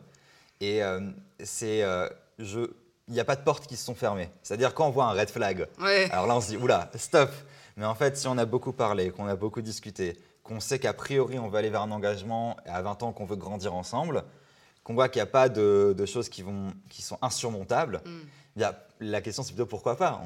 Et 0.62 0.82
euh, 0.82 1.02
c'est, 1.44 1.84
euh, 1.84 2.08
je, 2.40 2.62
il 3.10 3.14
n'y 3.14 3.20
a 3.20 3.26
pas 3.26 3.36
de 3.36 3.42
portes 3.44 3.68
qui 3.68 3.76
se 3.76 3.84
sont 3.86 3.96
fermées. 3.96 4.30
C'est-à-dire 4.42 4.74
quand 4.74 4.88
on 4.88 4.92
voit 4.92 5.06
un 5.06 5.12
red 5.14 5.30
flag, 5.30 5.68
Ouais. 5.82 6.10
alors 6.12 6.26
là, 6.28 6.36
on 6.38 6.42
se 6.42 6.48
dit 6.50 6.58
oula, 6.58 6.90
stop. 6.96 7.30
Mais 7.78 7.86
en 7.86 7.96
fait, 7.96 8.18
si 8.18 8.28
on 8.28 8.38
a 8.38 8.46
beaucoup 8.46 8.72
parlé, 8.72 9.10
qu'on 9.12 9.28
a 9.28 9.36
beaucoup 9.36 9.62
discuté, 9.62 10.18
qu'on 10.44 10.60
sait 10.60 10.80
qu'a 10.80 10.94
priori 10.94 11.40
on 11.40 11.50
va 11.50 11.60
aller 11.60 11.70
vers 11.70 11.82
un 11.82 11.92
engagement 11.92 12.56
et 12.66 12.70
à 12.70 12.82
20 12.82 13.04
ans 13.04 13.12
qu'on 13.12 13.26
veut 13.26 13.36
grandir 13.36 13.74
ensemble, 13.74 14.24
qu'on 14.84 14.94
voit 14.94 15.10
qu'il 15.10 15.20
n'y 15.20 15.24
a 15.28 15.32
pas 15.32 15.50
de, 15.50 15.94
de 15.98 16.06
choses 16.06 16.30
qui, 16.30 16.42
vont, 16.44 16.68
qui 16.90 17.02
sont 17.02 17.18
insurmontables, 17.22 18.02
Mm. 18.06 18.60
y 18.62 18.64
a- 18.64 18.80
la 19.02 19.20
question 19.22 19.44
c'est 19.44 19.52
plutôt 19.54 19.66
pourquoi 19.66 19.98
pas 19.98 20.22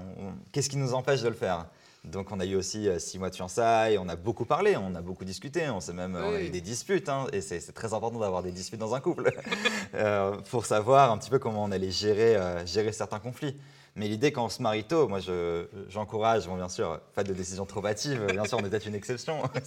Qu'est-ce 0.51 0.69
qui 0.69 0.77
nous 0.77 0.93
empêche 0.93 1.21
de 1.23 1.27
le 1.29 1.33
faire? 1.33 1.65
Donc 2.05 2.31
on 2.31 2.39
a 2.39 2.45
eu 2.45 2.55
aussi 2.55 2.87
euh, 2.87 2.97
six 2.99 3.17
mois 3.19 3.29
de 3.29 3.35
fiançailles, 3.35 3.97
on 3.97 4.07
a 4.07 4.15
beaucoup 4.15 4.45
parlé, 4.45 4.77
on 4.77 4.93
a 4.95 5.01
beaucoup 5.01 5.25
discuté, 5.25 5.69
on, 5.69 5.79
s'est 5.81 5.91
même, 5.93 6.15
on 6.15 6.33
a 6.35 6.41
eu 6.41 6.49
des 6.49 6.61
disputes, 6.61 7.09
hein, 7.09 7.25
et 7.33 7.41
c'est 7.41 7.59
c'est 7.59 7.73
très 7.73 7.93
important 7.93 8.19
d'avoir 8.19 8.41
des 8.43 8.51
disputes 8.51 8.79
dans 8.79 8.93
un 8.95 8.99
couple, 9.01 9.31
euh, 9.95 10.37
pour 10.51 10.65
savoir 10.65 11.11
un 11.11 11.17
petit 11.17 11.29
peu 11.29 11.39
comment 11.39 11.63
on 11.63 11.71
allait 11.71 11.91
gérer, 11.91 12.35
euh, 12.37 12.65
gérer 12.65 12.91
certains 12.93 13.19
conflits. 13.19 13.57
Mais 13.95 14.07
l'idée 14.07 14.31
quand 14.31 14.45
on 14.45 14.49
se 14.49 14.61
marie 14.61 14.83
tôt, 14.83 15.07
moi 15.07 15.19
je- 15.19 15.65
j'encourage, 15.89 16.47
bon, 16.47 16.55
bien 16.55 16.69
sûr, 16.69 16.99
pas 17.15 17.23
de 17.23 17.33
décision 17.33 17.65
trop 17.65 17.85
hâtive, 17.85 18.31
bien 18.31 18.45
sûr 18.45 18.57
on 18.59 18.65
est 18.65 18.69
peut-être 18.69 18.85
une 18.85 18.95
exception, 18.95 19.41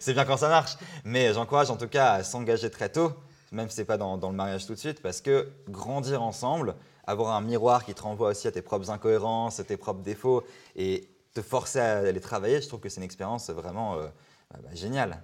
c'est 0.00 0.12
bien 0.12 0.24
quand 0.24 0.36
ça 0.36 0.48
marche, 0.48 0.76
mais 1.04 1.32
j'encourage 1.32 1.70
en 1.70 1.76
tout 1.76 1.88
cas 1.88 2.12
à 2.12 2.24
s'engager 2.24 2.70
très 2.70 2.88
tôt, 2.88 3.12
même 3.52 3.68
si 3.68 3.76
c'est 3.76 3.84
pas 3.84 3.96
dans, 3.96 4.16
le 4.16 4.36
mariage 4.36 4.66
tout 4.66 4.74
de 4.74 4.78
suite, 4.78 5.00
parce 5.00 5.20
que 5.20 5.48
grandir 5.68 6.22
ensemble, 6.22 6.74
avoir 7.06 7.34
un 7.34 7.40
miroir 7.40 7.84
qui 7.84 7.94
te 7.94 8.02
renvoie 8.02 8.30
aussi 8.30 8.48
à 8.48 8.52
tes 8.52 8.62
propres 8.62 8.90
incohérences, 8.90 9.60
à 9.60 9.64
tes 9.64 9.76
propres 9.76 10.02
défauts, 10.02 10.42
et 10.76 11.08
te 11.32 11.42
forcer 11.42 11.80
à 11.80 12.12
les 12.12 12.20
travailler, 12.20 12.60
je 12.60 12.68
trouve 12.68 12.80
que 12.80 12.88
c'est 12.88 12.98
une 12.98 13.04
expérience 13.04 13.50
vraiment 13.50 13.96
euh, 13.96 14.06
bah, 14.52 14.70
géniale. 14.74 15.22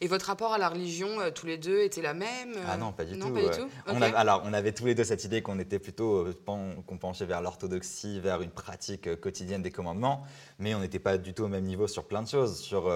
Et 0.00 0.06
votre 0.08 0.26
rapport 0.26 0.52
à 0.52 0.58
la 0.58 0.68
religion, 0.68 1.20
euh, 1.20 1.30
tous 1.30 1.46
les 1.46 1.58
deux, 1.58 1.82
était 1.82 2.02
la 2.02 2.14
même 2.14 2.52
euh 2.56 2.64
Ah 2.68 2.76
non, 2.76 2.92
pas 2.92 3.04
du 3.04 3.16
non, 3.16 3.28
tout. 3.28 3.34
Pas 3.34 3.40
du 3.42 3.48
tout 3.58 3.68
on 3.86 4.00
avait- 4.02 4.14
alors, 4.16 4.42
on 4.44 4.52
avait 4.52 4.72
tous 4.72 4.86
les 4.86 4.94
deux 4.94 5.04
cette 5.04 5.24
idée 5.24 5.42
qu'on 5.42 5.58
était 5.58 5.78
plutôt, 5.78 6.26
euh, 6.26 6.34
pen- 6.46 6.82
qu'on 6.86 6.98
penchait 6.98 7.26
vers 7.26 7.40
l'orthodoxie, 7.42 8.18
vers 8.20 8.42
une 8.42 8.50
pratique 8.50 9.20
quotidienne 9.20 9.62
des 9.62 9.70
commandements, 9.70 10.24
mais 10.58 10.74
on 10.74 10.80
n'était 10.80 10.98
pas 10.98 11.18
du 11.18 11.34
tout 11.34 11.44
au 11.44 11.48
même 11.48 11.64
niveau 11.64 11.86
sur 11.86 12.04
plein 12.04 12.22
de 12.22 12.28
choses. 12.28 12.58
Sur 12.60 12.88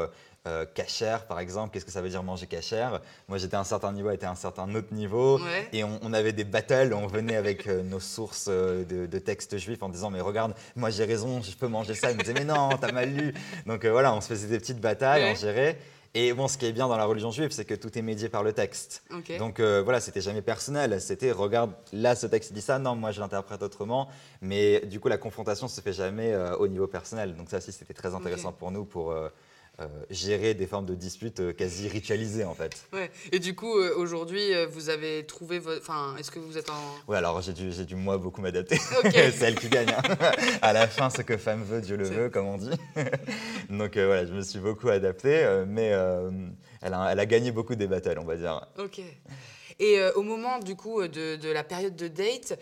cachère, 0.75 1.27
par 1.27 1.41
exemple, 1.41 1.75
qu'est-ce 1.75 1.85
que 1.85 1.91
ça 1.91 2.01
veut 2.01 2.09
dire 2.09 2.23
manger 2.23 2.47
cachère? 2.47 3.03
Moi, 3.29 3.37
j'étais 3.37 3.57
à 3.57 3.61
un 3.61 3.65
certain 3.65 3.93
niveau, 3.93 4.09
elle 4.09 4.15
était 4.15 4.25
à 4.25 4.31
un 4.31 4.35
certain 4.35 4.75
autre 4.75 4.95
niveau. 4.95 5.39
Ouais. 5.39 5.69
Et 5.75 5.85
on, 5.85 5.99
on 6.03 6.13
avait 6.15 6.33
des 6.33 6.45
battles, 6.45 6.95
on 6.95 7.07
venait 7.07 7.37
avec 7.37 7.67
nos 7.67 8.01
sources 8.01 8.49
de, 8.49 8.85
de 9.07 9.19
textes 9.19 9.59
juifs 9.59 9.83
en 9.83 9.91
disant 9.91 10.11
Mais 10.11 10.23
regarde, 10.23 10.55
moi 10.75 10.89
j'ai 10.89 11.05
raison, 11.05 11.43
je 11.43 11.55
peux 11.55 11.69
manger 11.69 11.93
ça. 11.95 12.11
Il 12.13 12.17
me 12.17 12.23
disait 12.23 12.33
Mais 12.33 12.45
non, 12.47 12.71
t'as 12.81 12.93
mal 12.93 13.11
lu. 13.15 13.35
Donc 13.67 13.85
voilà, 13.85 14.15
on 14.15 14.23
se 14.23 14.29
faisait 14.29 14.49
des 14.49 14.59
petites 14.59 14.81
batailles, 14.81 15.25
Ouais. 15.25 15.33
on 15.33 15.39
gérait. 15.39 15.79
Et 16.21 16.33
bon, 16.33 16.49
ce 16.49 16.59
qui 16.59 16.67
est 16.67 16.73
bien 16.73 16.89
dans 16.89 16.97
la 16.97 17.05
religion 17.05 17.31
juive, 17.31 17.53
c'est 17.53 17.65
que 17.65 17.75
tout 17.75 17.97
est 17.97 18.03
médié 18.03 18.29
par 18.29 18.43
le 18.43 18.53
texte. 18.53 19.05
Donc 19.39 19.61
euh, 19.61 19.83
voilà, 19.85 20.01
c'était 20.01 20.21
jamais 20.21 20.43
personnel. 20.43 21.01
C'était 21.01 21.31
regarde, 21.31 21.71
là 21.93 22.17
ce 22.17 22.27
texte 22.27 22.53
dit 22.53 22.61
ça, 22.61 22.81
non, 22.81 22.97
moi 22.97 23.13
je 23.13 23.21
l'interprète 23.21 23.63
autrement. 23.63 24.09
Mais 24.43 24.81
du 24.81 24.99
coup, 24.99 25.07
la 25.07 25.17
confrontation 25.17 25.69
se 25.69 25.81
fait 25.81 25.93
jamais 25.93 26.33
euh, 26.33 26.57
au 26.57 26.67
niveau 26.67 26.89
personnel. 26.89 27.37
Donc 27.37 27.49
ça 27.51 27.59
aussi, 27.59 27.71
c'était 27.71 27.95
très 27.95 28.17
intéressant 28.17 28.51
pour 28.51 28.73
nous 28.73 28.85
pour 28.85 29.13
euh, 29.13 29.29
euh, 29.81 29.87
gérer 30.11 30.55
des 30.55 30.67
formes 30.67 30.87
de 30.87 30.95
disputes 30.97 31.39
euh, 31.39 31.53
quasi 31.53 31.87
ritualisées 31.89 32.45
en 32.45 32.55
fait. 32.55 32.73
Ouais. 32.93 33.11
Et 33.31 33.39
du 33.39 33.55
coup, 33.55 33.79
euh, 33.79 33.95
aujourd'hui, 33.97 34.43
vous 34.73 34.89
avez 34.91 35.25
trouvé 35.25 35.61
votre. 35.61 35.81
Enfin, 35.81 36.17
est-ce 36.19 36.31
que 36.33 36.41
vous 36.41 36.59
êtes 36.59 36.69
en. 36.69 37.11
Ouais, 37.11 37.17
alors 37.17 37.41
j'ai 37.43 37.53
dû, 37.53 37.71
j'ai 37.71 37.85
dû 37.85 37.95
moi 37.95 38.19
beaucoup 38.19 38.41
m'adapter. 38.41 38.77
Ok. 39.05 39.13
c'est 39.13 39.43
elle 39.43 39.55
qui 39.55 39.69
gagne. 39.69 39.91
hein. 39.91 40.17
à 40.63 40.73
la 40.73 40.89
fin, 40.89 41.11
ce 41.11 41.23
que 41.23 41.37
femme 41.37 41.63
veut, 41.63 41.81
Dieu 41.81 41.97
le 41.97 42.09
veut, 42.09 42.29
comme 42.29 42.47
on 42.47 42.59
dit. 42.59 42.71
Donc 43.71 43.97
euh, 43.97 44.07
voilà, 44.07 44.27
je 44.27 44.33
me 44.33 44.43
suis 44.43 44.59
beaucoup 44.59 44.89
adapté, 44.89 45.63
mais 45.69 45.87
elle, 46.83 46.95
a, 46.95 47.09
elle 47.13 47.21
a 47.21 47.27
gagné 47.27 47.53
beaucoup 47.53 47.77
des 47.77 47.87
batailles, 47.87 48.19
on 48.19 48.25
va 48.25 48.37
dire. 48.37 48.67
Ok. 48.79 49.01
Et 49.81 50.01
au 50.17 50.23
moment 50.23 50.59
du 50.59 50.75
coup 50.75 51.07
de, 51.07 51.37
de 51.37 51.49
la 51.51 51.63
période 51.63 51.95
de 51.95 52.09
date, 52.09 52.59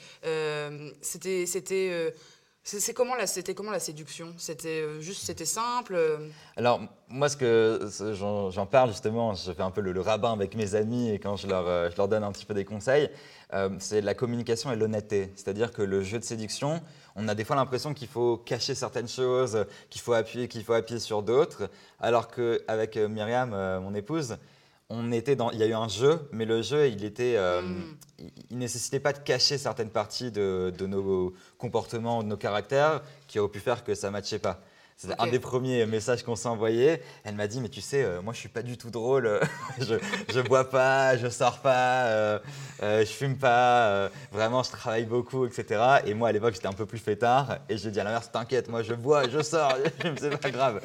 c'était 1.00 1.46
c'était 1.46 2.12
c'était 2.66 2.94
comment 3.54 3.70
la 3.70 3.78
séduction? 3.78 4.34
C'était 4.38 4.82
euh, 4.82 5.00
juste 5.00 5.24
c'était 5.24 5.44
simple. 5.44 5.94
euh, 5.94 6.28
Alors, 6.56 6.80
moi, 7.08 7.28
ce 7.28 7.36
que 7.36 7.88
j'en 8.50 8.66
parle 8.66 8.90
justement, 8.90 9.34
je 9.34 9.52
fais 9.52 9.62
un 9.62 9.70
peu 9.70 9.80
le, 9.80 10.00
rabbin 10.00 10.32
avec 10.32 10.56
mes 10.56 10.74
amis 10.74 11.10
et 11.10 11.20
quand 11.20 11.36
je 11.36 11.46
leur, 11.46 11.64
euh, 11.68 11.88
donne 12.08 12.24
un 12.24 12.32
petit 12.32 12.44
peu 12.44 12.54
des 12.54 12.64
conseils, 12.64 13.08
c'est 13.78 14.00
la 14.00 14.14
communication 14.14 14.72
et 14.72 14.76
l'honnêteté. 14.76 15.32
C'est-à-dire 15.36 15.72
que 15.72 15.80
le 15.80 16.02
jeu 16.02 16.18
de 16.18 16.24
séduction, 16.24 16.82
on 17.14 17.28
a 17.28 17.36
des 17.36 17.44
fois 17.44 17.54
l'impression 17.54 17.94
qu'il 17.94 18.08
faut 18.08 18.36
cacher 18.36 18.74
certaines 18.74 19.08
choses, 19.08 19.64
qu'il 19.88 20.00
faut 20.00 20.14
appuyer, 20.14 20.48
qu'il 20.48 20.64
faut 20.64 20.72
appuyer 20.72 20.98
sur 20.98 21.22
d'autres, 21.22 21.70
alors 22.00 22.26
qu'avec 22.26 22.96
Myriam, 22.96 23.50
mon 23.80 23.94
épouse, 23.94 24.36
on 24.88 25.10
était 25.12 25.34
dans, 25.36 25.50
il 25.50 25.58
y 25.58 25.62
a 25.62 25.66
eu 25.66 25.74
un 25.74 25.88
jeu, 25.88 26.28
mais 26.32 26.44
le 26.44 26.62
jeu, 26.62 26.88
il 26.88 27.04
était, 27.04 27.34
euh, 27.36 27.62
Mm. 27.62 27.96
il, 28.18 28.30
il 28.50 28.58
nécessitait 28.58 29.00
pas 29.00 29.12
de 29.12 29.18
cacher 29.18 29.58
certaines 29.58 29.90
parties 29.90 30.30
de, 30.30 30.72
de 30.76 30.86
nos 30.86 31.34
comportements, 31.58 32.22
de 32.22 32.28
nos 32.28 32.36
caractères, 32.36 33.02
qui 33.26 33.38
auraient 33.38 33.50
pu 33.50 33.60
faire 33.60 33.82
que 33.84 33.94
ça 33.94 34.10
matchait 34.10 34.38
pas. 34.38 34.60
C'est 34.98 35.10
Ok. 35.10 35.16
un 35.18 35.26
des 35.26 35.38
premiers 35.38 35.84
messages 35.84 36.22
qu'on 36.22 36.36
s'est 36.36 36.48
envoyé. 36.48 37.02
Elle 37.24 37.34
m'a 37.34 37.46
dit, 37.46 37.60
mais 37.60 37.68
tu 37.68 37.82
sais, 37.82 38.02
euh, 38.02 38.22
moi 38.22 38.32
je 38.32 38.38
suis 38.38 38.48
pas 38.48 38.62
du 38.62 38.78
tout 38.78 38.88
drôle. 38.90 39.40
je, 39.78 39.96
je 40.32 40.40
bois 40.40 40.70
pas, 40.70 41.18
je 41.18 41.28
sors 41.28 41.58
pas, 41.58 42.04
euh, 42.06 42.38
euh, 42.82 43.00
je 43.00 43.10
fume 43.10 43.36
pas. 43.36 43.88
euh, 43.88 44.08
vraiment, 44.32 44.62
je 44.62 44.70
travaille 44.70 45.04
beaucoup, 45.04 45.44
etc. 45.44 45.98
Et 46.06 46.14
moi 46.14 46.30
à 46.30 46.32
l'époque, 46.32 46.54
j'étais 46.54 46.66
un 46.66 46.72
peu 46.72 46.86
plus 46.86 46.98
fêtard. 46.98 47.58
Et 47.68 47.76
je 47.76 47.90
dis 47.90 48.00
à 48.00 48.04
l'inverse, 48.04 48.30
t'inquiète, 48.32 48.68
moi 48.70 48.82
je 48.82 48.94
bois, 48.94 49.28
je 49.28 49.42
sors, 49.42 49.76
c'est 50.18 50.40
pas 50.40 50.50
grave. 50.50 50.80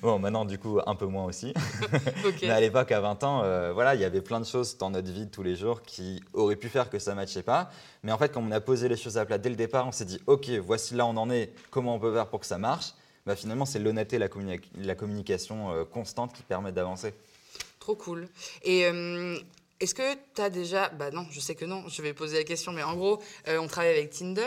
Bon, 0.00 0.20
maintenant 0.20 0.44
du 0.44 0.58
coup, 0.58 0.78
un 0.86 0.94
peu 0.94 1.06
moins 1.06 1.24
aussi. 1.24 1.52
Mais 2.42 2.50
à 2.50 2.60
l'époque, 2.60 2.92
à 2.92 3.00
20 3.00 3.24
ans, 3.24 3.42
euh, 3.42 3.72
voilà, 3.72 3.96
il 3.96 4.00
y 4.00 4.04
avait 4.04 4.20
plein 4.20 4.38
de 4.38 4.46
choses 4.46 4.78
dans 4.78 4.90
notre 4.90 5.10
vie 5.10 5.26
de 5.26 5.30
tous 5.30 5.42
les 5.42 5.56
jours 5.56 5.82
qui 5.82 6.22
auraient 6.34 6.54
pu 6.54 6.68
faire 6.68 6.88
que 6.88 7.00
ça 7.00 7.10
ne 7.12 7.16
matchait 7.16 7.42
pas. 7.42 7.70
Mais 8.04 8.12
en 8.12 8.18
fait, 8.18 8.28
quand 8.32 8.42
on 8.46 8.52
a 8.52 8.60
posé 8.60 8.88
les 8.88 8.96
choses 8.96 9.18
à 9.18 9.24
plat 9.26 9.38
dès 9.38 9.48
le 9.50 9.56
départ, 9.56 9.88
on 9.88 9.92
s'est 9.92 10.04
dit, 10.04 10.20
OK, 10.28 10.48
voici 10.64 10.94
là 10.94 11.04
où 11.04 11.08
on 11.08 11.16
en 11.16 11.30
est, 11.30 11.52
comment 11.72 11.96
on 11.96 11.98
peut 11.98 12.12
faire 12.14 12.26
pour 12.28 12.38
que 12.38 12.46
ça 12.46 12.58
marche 12.58 12.92
bah, 13.26 13.36
finalement, 13.36 13.66
c'est 13.66 13.78
l'honnêteté, 13.80 14.18
la, 14.18 14.28
communi- 14.28 14.60
la 14.76 14.94
communication 14.94 15.72
euh, 15.74 15.84
constante 15.84 16.32
qui 16.32 16.42
permet 16.42 16.72
d'avancer. 16.72 17.12
Trop 17.80 17.94
cool. 17.96 18.28
Et 18.64 18.84
euh, 18.86 19.36
est-ce 19.80 19.94
que 19.94 20.14
tu 20.34 20.40
as 20.40 20.48
déjà. 20.50 20.88
Bah 20.88 21.10
non, 21.12 21.26
je 21.30 21.38
sais 21.38 21.54
que 21.54 21.64
non, 21.64 21.84
je 21.88 22.00
vais 22.02 22.12
poser 22.14 22.38
la 22.38 22.44
question, 22.44 22.72
mais 22.72 22.82
en 22.82 22.94
gros, 22.96 23.22
euh, 23.48 23.58
on 23.58 23.66
travaille 23.66 23.90
avec 23.92 24.10
Tinder. 24.10 24.42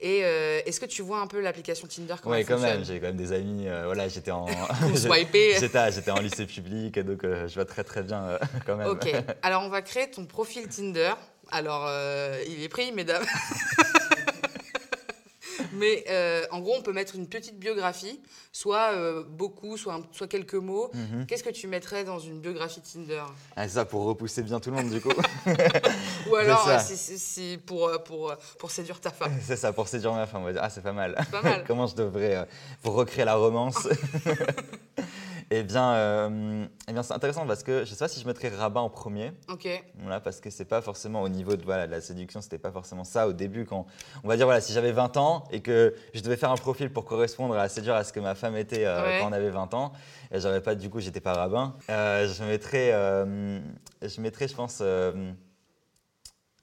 Et 0.00 0.20
euh, 0.24 0.60
est-ce 0.66 0.80
que 0.80 0.86
tu 0.86 1.02
vois 1.02 1.20
un 1.20 1.26
peu 1.26 1.40
l'application 1.40 1.86
Tinder 1.86 2.14
comment 2.22 2.34
Oui, 2.34 2.44
quand 2.44 2.58
même, 2.58 2.84
j'ai 2.84 2.98
quand 2.98 3.06
même 3.08 3.16
des 3.16 3.32
amis. 3.32 3.68
euh, 3.68 3.84
voilà, 3.84 4.08
j'étais 4.08 4.30
en. 4.30 4.46
J'étais 4.94 5.58
j'étais 5.92 6.10
en 6.10 6.20
lycée 6.20 6.46
public, 6.46 6.98
donc 7.00 7.22
je 7.24 7.54
vois 7.54 7.64
très 7.66 7.84
très 7.84 8.02
bien 8.02 8.38
quand 8.66 8.76
même. 8.76 8.88
Ok, 8.88 9.08
alors 9.42 9.62
on 9.62 9.68
va 9.68 9.82
créer 9.82 10.10
ton 10.10 10.24
profil 10.26 10.66
Tinder. 10.68 11.12
Alors, 11.50 11.86
il 12.48 12.62
est 12.62 12.68
pris, 12.68 12.92
mesdames. 12.92 13.24
Mais 15.72 16.04
euh, 16.08 16.44
en 16.50 16.60
gros, 16.60 16.74
on 16.76 16.82
peut 16.82 16.92
mettre 16.92 17.14
une 17.16 17.26
petite 17.26 17.58
biographie, 17.58 18.20
soit 18.52 18.92
euh, 18.92 19.22
beaucoup, 19.26 19.76
soit, 19.76 19.94
un- 19.94 20.02
soit 20.12 20.26
quelques 20.28 20.54
mots. 20.54 20.90
Mhm. 20.94 21.26
Qu'est-ce 21.26 21.42
que 21.42 21.50
tu 21.50 21.66
mettrais 21.66 22.04
dans 22.04 22.18
une 22.18 22.40
biographie 22.40 22.80
Tinder? 22.80 23.22
Ah, 23.56 23.68
ça 23.68 23.84
pour 23.84 24.04
repousser 24.04 24.42
bien 24.42 24.60
tout 24.60 24.70
le 24.70 24.76
monde 24.76 24.90
du 24.90 25.00
coup. 25.00 25.10
Ou 26.30 26.34
alors, 26.36 26.68
pour, 27.66 27.88
euh, 27.88 27.98
pour, 27.98 28.34
pour 28.58 28.70
séduire 28.70 29.00
ta 29.00 29.10
femme. 29.10 29.32
c'est 29.42 29.56
ça 29.56 29.72
pour 29.72 29.88
séduire 29.88 30.12
ma 30.12 30.26
femme. 30.26 30.42
On 30.42 30.44
va 30.46 30.52
dire 30.52 30.62
ah 30.64 30.70
c'est 30.70 30.82
pas 30.82 30.92
mal. 30.92 31.16
Pas 31.30 31.42
mal. 31.42 31.64
Comment 31.66 31.86
je 31.86 31.94
devrais 31.96 32.36
euh, 32.36 32.44
pour 32.82 32.94
recréer 32.94 33.24
la 33.24 33.34
romance? 33.36 33.88
Eh 35.54 35.64
bien, 35.64 35.92
euh, 35.92 36.64
eh 36.88 36.92
bien 36.94 37.02
c'est 37.02 37.12
intéressant 37.12 37.46
parce 37.46 37.62
que 37.62 37.84
je 37.84 37.90
sais 37.92 37.98
pas 37.98 38.08
si 38.08 38.18
je 38.18 38.26
mettrais 38.26 38.48
rabbin 38.48 38.80
en 38.80 38.88
premier. 38.88 39.32
Ok, 39.50 39.68
Voilà, 39.98 40.18
parce 40.18 40.40
que 40.40 40.48
c'est 40.48 40.64
pas 40.64 40.80
forcément 40.80 41.20
au 41.20 41.28
niveau 41.28 41.56
de, 41.56 41.62
voilà, 41.62 41.86
de 41.86 41.90
la 41.92 42.00
séduction, 42.00 42.40
c'était 42.40 42.56
pas 42.56 42.72
forcément 42.72 43.04
ça 43.04 43.28
au 43.28 43.34
début. 43.34 43.66
Quand, 43.66 43.84
on 44.24 44.28
va 44.28 44.36
dire, 44.38 44.46
voilà, 44.46 44.62
si 44.62 44.72
j'avais 44.72 44.92
20 44.92 45.18
ans 45.18 45.44
et 45.50 45.60
que 45.60 45.94
je 46.14 46.20
devais 46.22 46.38
faire 46.38 46.50
un 46.50 46.56
profil 46.56 46.90
pour 46.90 47.04
correspondre 47.04 47.54
à 47.58 47.68
séduire 47.68 47.94
à 47.96 48.02
ce 48.04 48.14
que 48.14 48.20
ma 48.20 48.34
femme 48.34 48.56
était 48.56 48.86
euh, 48.86 49.02
Ouais. 49.04 49.18
quand 49.20 49.28
on 49.28 49.32
avait 49.32 49.50
20 49.50 49.74
ans, 49.74 49.92
et 50.30 50.40
j'aurais 50.40 50.62
pas, 50.62 50.74
du 50.74 50.88
coup, 50.88 51.00
j'étais 51.00 51.20
pas 51.20 51.34
rabbin, 51.34 51.76
euh, 51.90 52.26
je 52.32 52.44
mettrais, 52.44 52.90
euh, 52.94 53.60
je 54.00 54.20
mettrais, 54.22 54.48
je 54.48 54.54
pense, 54.54 54.82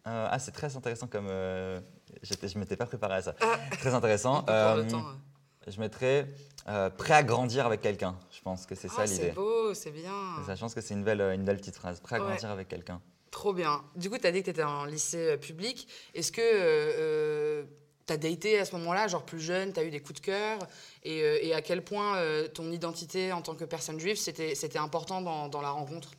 ah, 0.05 0.39
c'est 0.39 0.51
très 0.51 0.75
intéressant 0.75 1.05
comme, 1.05 1.27
je 1.27 2.58
m'étais 2.58 2.75
pas 2.75 2.88
préparé 2.88 3.15
à 3.15 3.22
ça. 3.22 3.34
Très 3.34 3.91
on 3.91 3.98
intéressant. 3.98 4.41
peut 4.41 4.51
prendre 4.51 4.81
le 4.81 4.88
temps. 4.88 4.98
ouais. 5.01 5.72
je 5.72 5.79
mettrais 5.79 6.27
euh, 6.70 6.90
prêt 6.90 7.14
à 7.16 7.24
grandir 7.24 7.66
avec 7.66 7.82
quelqu'un. 7.82 8.16
Je 8.32 8.42
pense 8.42 8.66
que 8.66 8.76
c'est 8.76 8.88
ça 8.88 8.96
Ah, 9.00 9.06
l'idée. 9.06 9.18
c'est 9.18 9.32
beau, 9.32 9.74
c'est 9.74 9.92
bien. 9.92 10.14
Ça, 10.46 10.56
je 10.56 10.60
pense 10.62 10.74
que 10.76 10.82
c'est 10.82 10.94
une 10.94 11.04
belle, 11.04 11.22
une 11.22 11.44
belle 11.44 11.58
petite 11.58 11.76
phrase. 11.76 12.00
Prêt 12.00 12.18
à 12.18 12.20
Ouais. 12.20 12.28
grandir 12.28 12.50
avec 12.52 12.68
quelqu'un. 12.68 13.02
Trop 13.32 13.54
bien. 13.54 13.84
Du 13.96 14.10
coup, 14.10 14.18
tu 14.18 14.26
as 14.28 14.32
dit 14.32 14.40
que 14.40 14.46
tu 14.46 14.50
étais 14.52 14.64
en 14.64 14.86
lycée 14.86 15.32
euh, 15.34 15.38
public. 15.38 15.88
Est-ce 16.14 16.32
que 16.32 17.66
tu 18.08 18.14
as 18.14 18.18
daté 18.18 18.58
à 18.60 18.66
ce 18.66 18.76
moment-là, 18.78 19.08
genre 19.08 19.24
plus 19.24 19.40
jeune, 19.40 19.72
tu 19.72 19.80
as 19.80 19.84
eu 19.84 19.92
des 19.92 20.00
coups 20.00 20.20
de 20.20 20.26
cœur 20.26 20.60
et, 21.04 21.22
euh, 21.24 21.38
et 21.42 21.54
à 21.54 21.62
quel 21.62 21.84
point 21.84 22.18
euh, 22.18 22.48
ton 22.48 22.72
identité 22.72 23.32
en 23.32 23.42
tant 23.44 23.54
que 23.56 23.66
personne 23.66 24.00
juive, 24.00 24.18
c'était 24.18 24.56
c'était 24.56 24.80
important 24.80 25.22
dans, 25.22 25.48
dans 25.48 25.62
la 25.62 25.70
rencontre? 25.70 26.10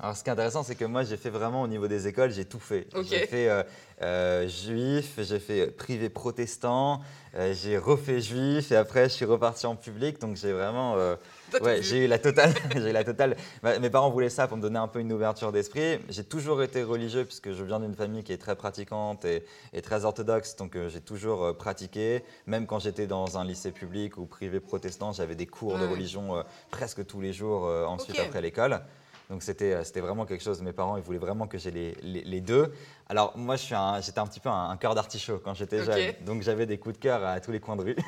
Alors, 0.00 0.16
ce 0.16 0.22
qui 0.22 0.30
est 0.30 0.32
intéressant, 0.32 0.62
c'est 0.62 0.76
que 0.76 0.84
moi, 0.84 1.02
j'ai 1.02 1.16
fait 1.16 1.28
vraiment 1.28 1.60
au 1.62 1.66
niveau 1.66 1.88
des 1.88 2.06
écoles, 2.06 2.30
j'ai 2.30 2.44
tout 2.44 2.60
fait. 2.60 2.86
J'ai 3.02 3.26
fait 3.26 3.48
euh, 3.48 3.64
euh, 4.00 4.46
juif, 4.46 5.14
j'ai 5.18 5.40
fait 5.40 5.66
privé 5.72 6.08
protestant, 6.08 7.00
euh, 7.34 7.52
j'ai 7.52 7.76
refait 7.78 8.20
juif, 8.20 8.70
et 8.70 8.76
après, 8.76 9.08
je 9.08 9.14
suis 9.14 9.24
reparti 9.24 9.66
en 9.66 9.74
public. 9.74 10.20
Donc, 10.20 10.36
j'ai 10.36 10.52
vraiment. 10.52 10.94
euh, 10.98 11.16
ouais, 11.62 11.82
j'ai 11.82 12.04
eu 12.04 12.06
la 12.06 12.20
totale. 12.20 12.54
j'ai 12.76 12.90
eu 12.90 12.92
la 12.92 13.02
totale. 13.02 13.36
Mes 13.64 13.90
parents 13.90 14.08
voulaient 14.10 14.30
ça 14.30 14.46
pour 14.46 14.56
me 14.56 14.62
donner 14.62 14.78
un 14.78 14.86
peu 14.86 15.00
une 15.00 15.12
ouverture 15.12 15.50
d'esprit. 15.50 15.98
J'ai 16.08 16.22
toujours 16.22 16.62
été 16.62 16.84
religieux, 16.84 17.24
puisque 17.24 17.50
je 17.50 17.64
viens 17.64 17.80
d'une 17.80 17.96
famille 17.96 18.22
qui 18.22 18.32
est 18.32 18.38
très 18.38 18.54
pratiquante 18.54 19.24
et, 19.24 19.44
et 19.72 19.82
très 19.82 20.04
orthodoxe. 20.04 20.54
Donc, 20.54 20.76
euh, 20.76 20.88
j'ai 20.88 21.00
toujours 21.00 21.42
euh, 21.42 21.52
pratiqué. 21.54 22.22
Même 22.46 22.68
quand 22.68 22.78
j'étais 22.78 23.08
dans 23.08 23.36
un 23.36 23.44
lycée 23.44 23.72
public 23.72 24.16
ou 24.16 24.26
privé 24.26 24.60
protestant, 24.60 25.10
j'avais 25.10 25.34
des 25.34 25.46
cours 25.46 25.76
de 25.76 25.84
religion 25.90 26.36
euh, 26.36 26.42
presque 26.70 27.04
tous 27.04 27.20
les 27.20 27.32
jours 27.32 27.66
euh, 27.66 27.84
ensuite 27.84 28.16
après 28.20 28.40
l'école. 28.40 28.80
Donc 29.30 29.42
c'était 29.42 29.74
euh, 29.74 29.84
c'était 29.84 30.00
vraiment 30.00 30.24
quelque 30.24 30.42
chose. 30.42 30.62
Mes 30.62 30.72
parents, 30.72 30.96
ils 30.96 31.02
voulaient 31.02 31.18
vraiment 31.18 31.46
que 31.46 31.58
j'ai 31.58 31.70
les, 31.70 31.94
les- 32.02 32.24
les 32.24 32.40
deux. 32.40 32.72
Alors 33.08 33.36
moi, 33.36 33.56
je 33.56 33.62
suis 33.62 33.74
un- 33.74 34.00
j'étais 34.00 34.18
un 34.20 34.26
petit 34.26 34.40
peu 34.40 34.48
un, 34.48 34.70
un 34.70 34.76
cœur 34.78 34.94
d'artichaut 34.94 35.38
quand 35.44 35.54
j'étais 35.54 35.84
jeune. 35.84 36.12
Donc 36.24 36.42
j'avais 36.42 36.64
des 36.66 36.78
coups 36.78 36.96
de 36.96 37.00
cœur 37.02 37.24
à 37.24 37.38
tous 37.40 37.52
les 37.52 37.60
coins 37.60 37.76
de 37.76 37.82
rue. 37.82 37.96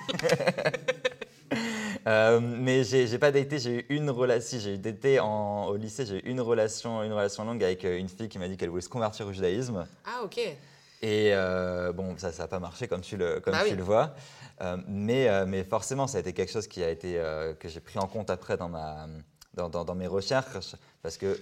Euh, 2.06 2.40
mais 2.40 2.82
j'ai 2.82 3.06
j'ai 3.06 3.18
pas 3.18 3.30
daté, 3.30 3.58
j'ai 3.58 3.80
eu 3.92 3.96
une 3.96 4.08
relation, 4.08 4.58
j'ai 4.58 4.78
daté 4.78 5.20
en, 5.20 5.66
au 5.66 5.76
lycée, 5.76 6.06
j'ai 6.06 6.16
eu 6.26 6.30
une 6.30 6.40
relation, 6.40 7.02
une 7.02 7.12
relation 7.12 7.44
longue 7.44 7.62
avec 7.62 7.84
euh, 7.84 7.98
une 7.98 8.08
fille 8.08 8.28
qui 8.28 8.38
m'a 8.38 8.48
dit 8.48 8.56
qu'elle 8.56 8.70
voulait 8.70 8.80
se 8.80 8.88
convertir 8.88 9.26
au 9.26 9.32
judaïsme. 9.32 9.86
Ah, 10.06 10.22
ok. 10.24 10.38
Et 10.38 11.34
euh, 11.34 11.92
bon, 11.92 12.16
ça, 12.16 12.32
ça 12.32 12.44
n'a 12.44 12.48
pas 12.48 12.58
marché 12.58 12.88
comme 12.88 13.02
tu 13.02 13.16
le, 13.18 13.40
comme 13.40 13.52
Bah 13.52 13.60
tu 13.64 13.72
oui. 13.72 13.76
le 13.76 13.82
vois. 13.82 14.14
Euh, 14.62 14.78
mais, 14.88 15.28
mais 15.46 15.62
forcément, 15.62 16.06
ça 16.06 16.16
a 16.18 16.20
été 16.22 16.32
quelque 16.32 16.50
chose 16.52 16.68
qui 16.68 16.82
a 16.82 16.88
été, 16.88 17.20
que 17.58 17.68
j'ai 17.68 17.80
pris 17.80 17.98
en 17.98 18.06
compte 18.06 18.30
après 18.30 18.56
dans, 18.56 18.68
ma, 18.70 19.06
dans, 19.54 19.68
dans- 19.68 19.84
dans 19.84 19.94
mes 19.94 20.06
recherches. 20.06 20.76
Parce 21.02 21.16
que 21.16 21.38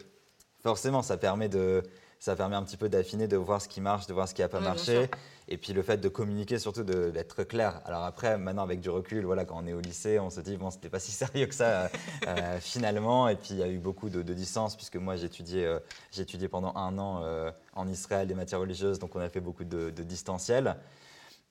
forcément, 0.62 1.02
ça 1.02 1.16
permet, 1.16 1.48
de, 1.48 1.82
ça 2.18 2.34
permet 2.36 2.56
un 2.56 2.62
petit 2.62 2.76
peu 2.76 2.88
d'affiner, 2.88 3.28
de 3.28 3.36
voir 3.36 3.60
ce 3.62 3.68
qui 3.68 3.80
marche, 3.80 4.06
de 4.06 4.12
voir 4.14 4.28
ce 4.28 4.34
qui 4.34 4.42
n'a 4.42 4.48
pas 4.48 4.60
marché. 4.60 5.08
Et 5.50 5.56
puis 5.56 5.72
le 5.72 5.82
fait 5.82 5.96
de 5.96 6.08
communiquer, 6.10 6.58
surtout 6.58 6.82
d'être 6.82 7.42
clair. 7.44 7.80
Alors 7.86 8.04
après, 8.04 8.36
maintenant, 8.36 8.64
avec 8.64 8.80
du 8.80 8.90
recul, 8.90 9.24
voilà, 9.24 9.46
quand 9.46 9.56
on 9.62 9.66
est 9.66 9.72
au 9.72 9.80
lycée, 9.80 10.18
on 10.18 10.28
se 10.28 10.40
dit, 10.40 10.58
bon, 10.58 10.70
c'était 10.70 10.90
pas 10.90 10.98
si 10.98 11.10
sérieux 11.22 11.46
que 11.46 11.54
ça 11.54 11.84
euh, 11.84 11.88
euh, 12.26 12.60
finalement. 12.60 13.28
Et 13.28 13.36
puis 13.36 13.50
il 13.52 13.56
y 13.56 13.62
a 13.62 13.68
eu 13.68 13.78
beaucoup 13.78 14.10
de, 14.10 14.20
de 14.22 14.34
distance, 14.34 14.76
puisque 14.76 14.96
moi, 14.96 15.16
j'ai 15.16 15.24
étudié, 15.26 15.64
euh, 15.64 15.78
étudié 16.18 16.48
pendant 16.48 16.74
un 16.76 16.98
an 16.98 17.22
euh, 17.22 17.50
en 17.74 17.88
Israël 17.88 18.28
des 18.28 18.34
matières 18.34 18.60
religieuses, 18.60 18.98
donc 18.98 19.16
on 19.16 19.20
a 19.20 19.28
fait 19.30 19.40
beaucoup 19.40 19.64
de, 19.64 19.88
de 19.90 20.02
distanciel. 20.02 20.76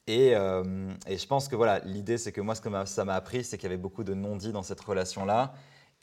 Et, 0.10 0.30
et 0.32 1.18
je 1.18 1.28
pense 1.28 1.50
que 1.50 1.56
voilà, 1.58 1.80
l'idée, 1.80 2.18
c'est 2.18 2.32
que 2.32 2.40
moi, 2.40 2.56
ce 2.56 2.62
que 2.62 2.70
ça 2.86 3.04
m'a 3.04 3.16
appris, 3.16 3.44
c'est 3.44 3.58
qu'il 3.58 3.66
y 3.70 3.74
avait 3.74 3.82
beaucoup 3.82 4.06
de 4.06 4.14
non-dits 4.14 4.54
dans 4.54 4.64
cette 4.64 4.80
relation-là. 4.80 5.54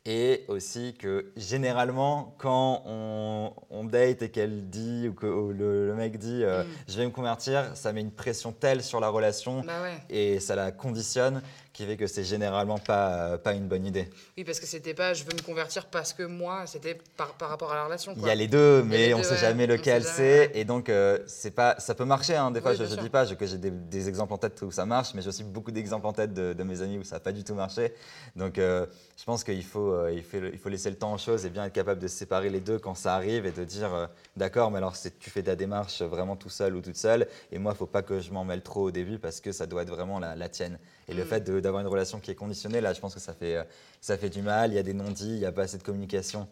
Et 0.07 0.45
aussi 0.49 0.95
que 0.99 1.33
généralement, 1.35 2.35
quand 2.37 2.83
on, 2.85 3.53
on 3.71 3.85
date 3.85 4.21
et 4.21 4.31
qu'elle 4.31 4.69
dit, 4.69 5.09
ou 5.09 5.15
que 5.15 5.25
ou 5.27 5.51
le, 5.51 5.87
le 5.87 5.95
mec 5.95 6.19
dit 6.19 6.43
euh, 6.45 6.63
Mm. 6.63 6.67
je 6.89 6.97
vais 6.99 7.05
me 7.07 7.11
convertir, 7.11 7.71
ça 7.75 7.91
met 7.95 8.03
une 8.03 8.11
pression 8.11 8.53
telle 8.53 8.83
sur 8.83 9.01
la 9.01 9.09
relation 9.09 9.63
Bah 9.63 9.81
ouais. 9.83 9.97
et 10.11 10.41
ça 10.41 10.57
la 10.57 10.73
conditionne 10.73 11.41
qui 11.75 11.85
fait 11.85 11.97
que 11.97 12.07
c'est 12.07 12.25
généralement 12.25 12.79
pas, 12.79 13.33
euh, 13.33 13.37
pas 13.37 13.53
une 13.53 13.67
bonne 13.67 13.85
idée. 13.85 14.09
Oui, 14.39 14.45
parce 14.45 14.61
que 14.61 14.67
c'était 14.67 14.95
pas 14.95 15.13
je 15.13 15.25
veux 15.25 15.33
me 15.35 15.43
convertir 15.43 15.87
parce 15.87 16.13
que 16.13 16.23
moi, 16.23 16.63
c'était 16.67 16.97
par, 17.17 17.35
par 17.35 17.49
rapport 17.51 17.73
à 17.73 17.75
la 17.75 17.85
relation. 17.85 18.13
Il 18.15 18.21
Quoi. 18.21 18.29
y 18.29 18.31
a 18.33 18.35
les 18.37 18.47
deux, 18.47 18.81
Il 18.85 18.89
mais 18.89 19.09
les 19.09 19.15
on 19.15 19.19
deux, 19.19 19.25
sait 19.25 19.33
ouais. 19.35 19.37
jamais 19.41 19.67
lequel 19.67 20.05
c'est. 20.05 20.53
Et 20.55 20.65
donc, 20.65 20.89
euh, 20.89 21.19
c'est 21.27 21.51
pas, 21.51 21.75
ça 21.81 21.95
peut 21.97 22.05
marcher. 22.05 22.37
hein. 22.37 22.53
Des 22.53 22.61
fois, 22.61 22.71
Oui, 22.71 22.77
je 22.79 22.85
ne 22.95 23.01
dis 23.03 23.11
pas 23.11 23.25
je- 23.27 23.35
que 23.35 23.45
j'ai 23.45 23.59
des, 23.59 23.73
des 23.73 24.09
exemples 24.09 24.33
en 24.33 24.39
tête 24.39 24.63
où 24.63 24.71
ça 24.71 24.87
marche, 24.87 25.15
mais 25.15 25.21
j'ai 25.23 25.29
aussi 25.29 25.43
beaucoup 25.45 25.73
d'exemples 25.73 26.07
en 26.07 26.13
tête 26.13 26.33
de, 26.33 26.53
de 26.53 26.63
mes 26.63 26.81
amis 26.81 26.99
où 26.99 27.05
ça 27.05 27.17
n'a 27.17 27.21
pas 27.21 27.33
du 27.33 27.43
tout 27.43 27.55
marché. 27.55 27.93
Donc, 28.37 28.57
euh, 28.59 28.87
je 29.19 29.25
pense 29.25 29.43
qu'il 29.43 29.65
faut, 29.65 29.93
euh, 29.93 30.13
il 30.15 30.23
faut, 30.23 30.39
il 30.53 30.59
faut 30.59 30.69
laisser 30.69 30.91
le 30.91 30.97
temps 30.97 31.13
aux 31.13 31.19
choses 31.19 31.45
et 31.45 31.51
bien 31.51 31.65
être 31.65 31.73
capable 31.73 32.01
de 32.01 32.09
séparer 32.09 32.51
les 32.51 32.61
deux 32.61 32.79
quand 32.79 32.95
ça 32.95 33.17
arrive 33.17 33.47
et 33.47 33.53
de 33.53 33.65
dire 33.65 34.09
d'accord, 34.37 34.71
mais 34.71 34.79
alors 34.79 34.95
tu 34.97 35.31
fais 35.31 35.43
ta 35.43 35.57
démarche 35.57 36.03
vraiment 36.03 36.37
tout 36.37 36.51
seul 36.51 36.77
ou 36.77 36.81
toute 36.81 36.97
seule. 36.97 37.27
Et 37.51 37.59
moi, 37.59 37.73
il 37.73 37.75
ne 37.75 37.79
faut 37.79 37.87
pas 37.87 38.03
que 38.03 38.21
je 38.21 38.31
m'en 38.31 38.45
mêle 38.45 38.63
trop 38.63 38.83
au 38.83 38.91
début 38.93 39.19
parce 39.19 39.41
que 39.41 39.51
ça 39.51 39.67
doit 39.67 39.83
être 39.83 39.91
vraiment 39.91 40.21
la, 40.21 40.37
la 40.37 40.49
tienne. 40.49 40.79
Et 41.09 41.15
le 41.15 41.25
Mm. 41.25 41.27
fait 41.27 41.41
de- 41.41 41.61
d'avoir 41.65 41.83
une 41.83 41.89
relation 41.89 42.21
qui 42.21 42.31
est 42.31 42.35
conditionnée, 42.35 42.81
là, 42.81 42.93
je 42.93 43.01
pense 43.01 43.15
que 43.15 43.21
ça 43.21 43.35
fait, 43.35 43.57
euh, 43.57 44.29
du 44.29 44.43
mal. 44.43 44.71
Il 44.71 44.75
y 44.75 44.79
a 44.79 44.83
des 44.83 44.95
non-dits, 44.95 45.35
il 45.35 45.39
n'y 45.39 45.47
a 45.47 45.53
pas 45.53 45.63
assez 45.63 45.79
de 45.79 45.83
communication. 45.83 46.47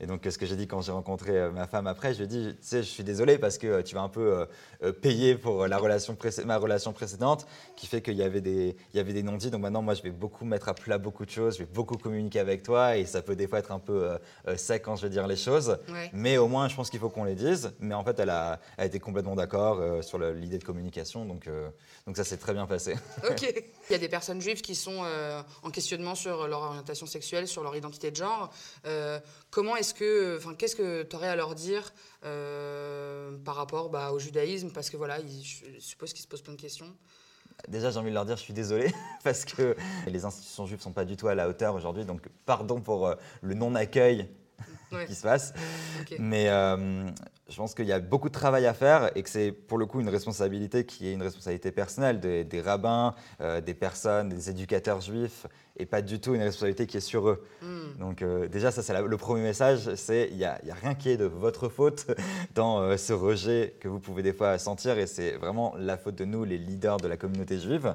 Et 0.00 0.06
donc, 0.06 0.26
ce 0.30 0.38
que 0.38 0.46
j'ai 0.46 0.56
dit 0.56 0.66
quand 0.66 0.80
j'ai 0.80 0.92
rencontré 0.92 1.36
euh, 1.36 1.50
ma 1.50 1.66
femme 1.66 1.86
après, 1.86 2.12
je 2.12 2.18
lui 2.18 2.24
ai 2.24 2.28
dit, 2.28 2.56
tu 2.60 2.68
sais, 2.68 2.82
je 2.82 2.88
suis 2.88 3.04
désolé 3.04 3.38
parce 3.38 3.58
que 3.58 3.66
euh, 3.66 3.82
tu 3.82 3.94
vas 3.94 4.02
un 4.02 4.08
peu 4.08 4.46
euh, 4.82 4.92
payer 4.92 5.34
pour 5.34 5.66
la 5.66 5.76
relation 5.76 6.16
ma 6.44 6.56
relation 6.56 6.92
précédente, 6.92 7.46
qui 7.74 7.86
fait 7.86 8.00
qu'il 8.00 8.14
y 8.14 8.22
avait 8.22 8.40
des, 8.40 8.76
il 8.92 8.96
y 8.96 9.00
avait 9.00 9.12
des 9.12 9.24
non-dits. 9.24 9.50
Donc 9.50 9.62
maintenant, 9.62 9.82
moi, 9.82 9.94
je 9.94 10.02
vais 10.02 10.10
beaucoup 10.10 10.44
mettre 10.44 10.68
à 10.68 10.74
plat 10.74 10.98
beaucoup 10.98 11.24
de 11.24 11.30
choses, 11.30 11.54
je 11.54 11.60
vais 11.60 11.68
beaucoup 11.72 11.96
communiquer 11.96 12.38
avec 12.38 12.62
toi, 12.62 12.96
et 12.96 13.06
ça 13.06 13.22
peut 13.22 13.34
des 13.34 13.48
fois 13.48 13.58
être 13.58 13.72
un 13.72 13.80
peu 13.80 14.16
euh, 14.46 14.56
sec 14.56 14.82
quand 14.84 14.94
je 14.94 15.02
vais 15.02 15.10
dire 15.10 15.26
les 15.26 15.36
choses. 15.36 15.78
Ouais. 15.88 16.10
Mais 16.12 16.38
au 16.38 16.46
moins, 16.46 16.68
je 16.68 16.76
pense 16.76 16.90
qu'il 16.90 17.00
faut 17.00 17.08
qu'on 17.08 17.24
les 17.24 17.34
dise. 17.34 17.72
Mais 17.80 17.94
en 17.94 18.04
fait, 18.04 18.20
elle 18.20 18.30
a, 18.30 18.60
elle 18.76 18.84
a 18.84 18.86
été 18.86 19.00
complètement 19.00 19.34
d'accord 19.34 19.80
euh, 19.80 20.02
sur 20.02 20.18
l'idée 20.18 20.58
de 20.58 20.64
communication, 20.64 21.24
donc, 21.24 21.48
donc 22.06 22.16
ça 22.16 22.24
s'est 22.24 22.36
très 22.36 22.52
bien 22.52 22.66
passé. 22.66 22.94
Ok. 23.28 23.42
Il 23.90 23.92
y 23.92 23.94
a 23.94 23.98
des 23.98 24.08
personnes 24.08 24.40
juives 24.40 24.60
qui 24.60 24.74
sont 24.74 25.02
en 25.62 25.70
questionnement 25.70 26.14
sur 26.14 26.46
leur 26.46 26.60
orientation 26.60 27.06
sexuelle, 27.06 27.48
sur 27.48 27.62
leur 27.62 27.74
identité 27.74 28.10
de 28.10 28.16
genre. 28.16 28.52
Comment 29.50 29.76
est-ce 29.76 29.94
que, 29.94 30.36
enfin, 30.36 30.54
qu'est-ce 30.54 30.76
que 30.76 31.02
tu 31.04 31.16
aurais 31.16 31.28
à 31.28 31.36
leur 31.36 31.54
dire 31.54 31.92
euh, 32.24 33.36
par 33.44 33.54
rapport 33.54 33.88
bah, 33.88 34.12
au 34.12 34.18
judaïsme? 34.18 34.70
Parce 34.70 34.90
que 34.90 34.96
voilà, 34.96 35.18
je 35.20 35.78
suppose 35.80 36.12
qu'ils 36.12 36.22
se 36.22 36.28
posent 36.28 36.42
plein 36.42 36.54
de 36.54 36.60
questions. 36.60 36.94
Déjà, 37.66 37.90
j'ai 37.90 37.98
envie 37.98 38.10
de 38.10 38.14
leur 38.14 38.26
dire, 38.26 38.36
je 38.36 38.42
suis 38.42 38.52
désolé, 38.52 38.92
parce 39.24 39.44
que 39.44 39.74
les 40.06 40.24
institutions 40.24 40.66
juives 40.66 40.78
ne 40.78 40.82
sont 40.82 40.92
pas 40.92 41.04
du 41.04 41.16
tout 41.16 41.28
à 41.28 41.34
la 41.34 41.48
hauteur 41.48 41.74
aujourd'hui. 41.74 42.04
Donc, 42.04 42.28
pardon 42.44 42.80
pour 42.80 43.06
euh, 43.06 43.14
le 43.40 43.54
non-accueil 43.54 44.28
Ouais. 44.92 45.04
qui 45.06 45.14
se 45.14 45.22
passe. 45.22 45.52
Mais 46.18 46.48
euh, 46.48 47.06
je 47.48 47.56
pense 47.56 47.74
qu'il 47.74 47.86
y 47.86 47.92
a 47.92 48.00
beaucoup 48.00 48.28
de 48.28 48.34
travail 48.34 48.66
à 48.66 48.74
faire 48.74 49.10
et 49.16 49.22
que 49.22 49.28
c'est 49.28 49.52
pour 49.52 49.76
le 49.78 49.86
coup 49.86 50.00
une 50.00 50.08
responsabilité 50.08 50.84
qui 50.84 51.08
est 51.08 51.12
une 51.12 51.22
responsabilité 51.22 51.70
personnelle 51.72 52.20
des, 52.20 52.44
des 52.44 52.60
rabbins, 52.60 53.14
euh, 53.40 53.60
des 53.60 53.74
personnes, 53.74 54.28
des 54.30 54.50
éducateurs 54.50 55.00
juifs, 55.00 55.46
et 55.76 55.86
pas 55.86 56.00
du 56.02 56.20
tout 56.20 56.34
une 56.34 56.42
responsabilité 56.42 56.86
qui 56.86 56.96
est 56.96 57.00
sur 57.00 57.28
eux. 57.28 57.44
Hmm. 57.62 57.98
Donc 58.00 58.22
euh, 58.22 58.48
déjà, 58.48 58.70
ça 58.70 58.82
c'est 58.82 58.92
la- 58.92 59.02
le 59.02 59.16
premier 59.16 59.42
message, 59.42 59.94
c'est 59.94 60.28
il 60.30 60.36
n'y 60.38 60.44
a, 60.44 60.58
rien 60.82 60.94
qui 60.94 61.10
est 61.10 61.16
de 61.16 61.26
votre 61.26 61.68
faute 61.68 62.06
dans 62.54 62.96
ce 62.96 63.12
rejet 63.12 63.74
que 63.80 63.88
vous 63.88 64.00
pouvez 64.00 64.22
des 64.22 64.32
fois 64.32 64.58
sentir, 64.58 64.98
et 64.98 65.06
c'est 65.06 65.32
vraiment 65.32 65.74
la 65.78 65.96
faute 65.98 66.14
de 66.16 66.24
nous, 66.24 66.44
les 66.44 66.58
leaders 66.58 66.96
de 66.96 67.08
la 67.08 67.16
communauté 67.16 67.58
juive. 67.58 67.94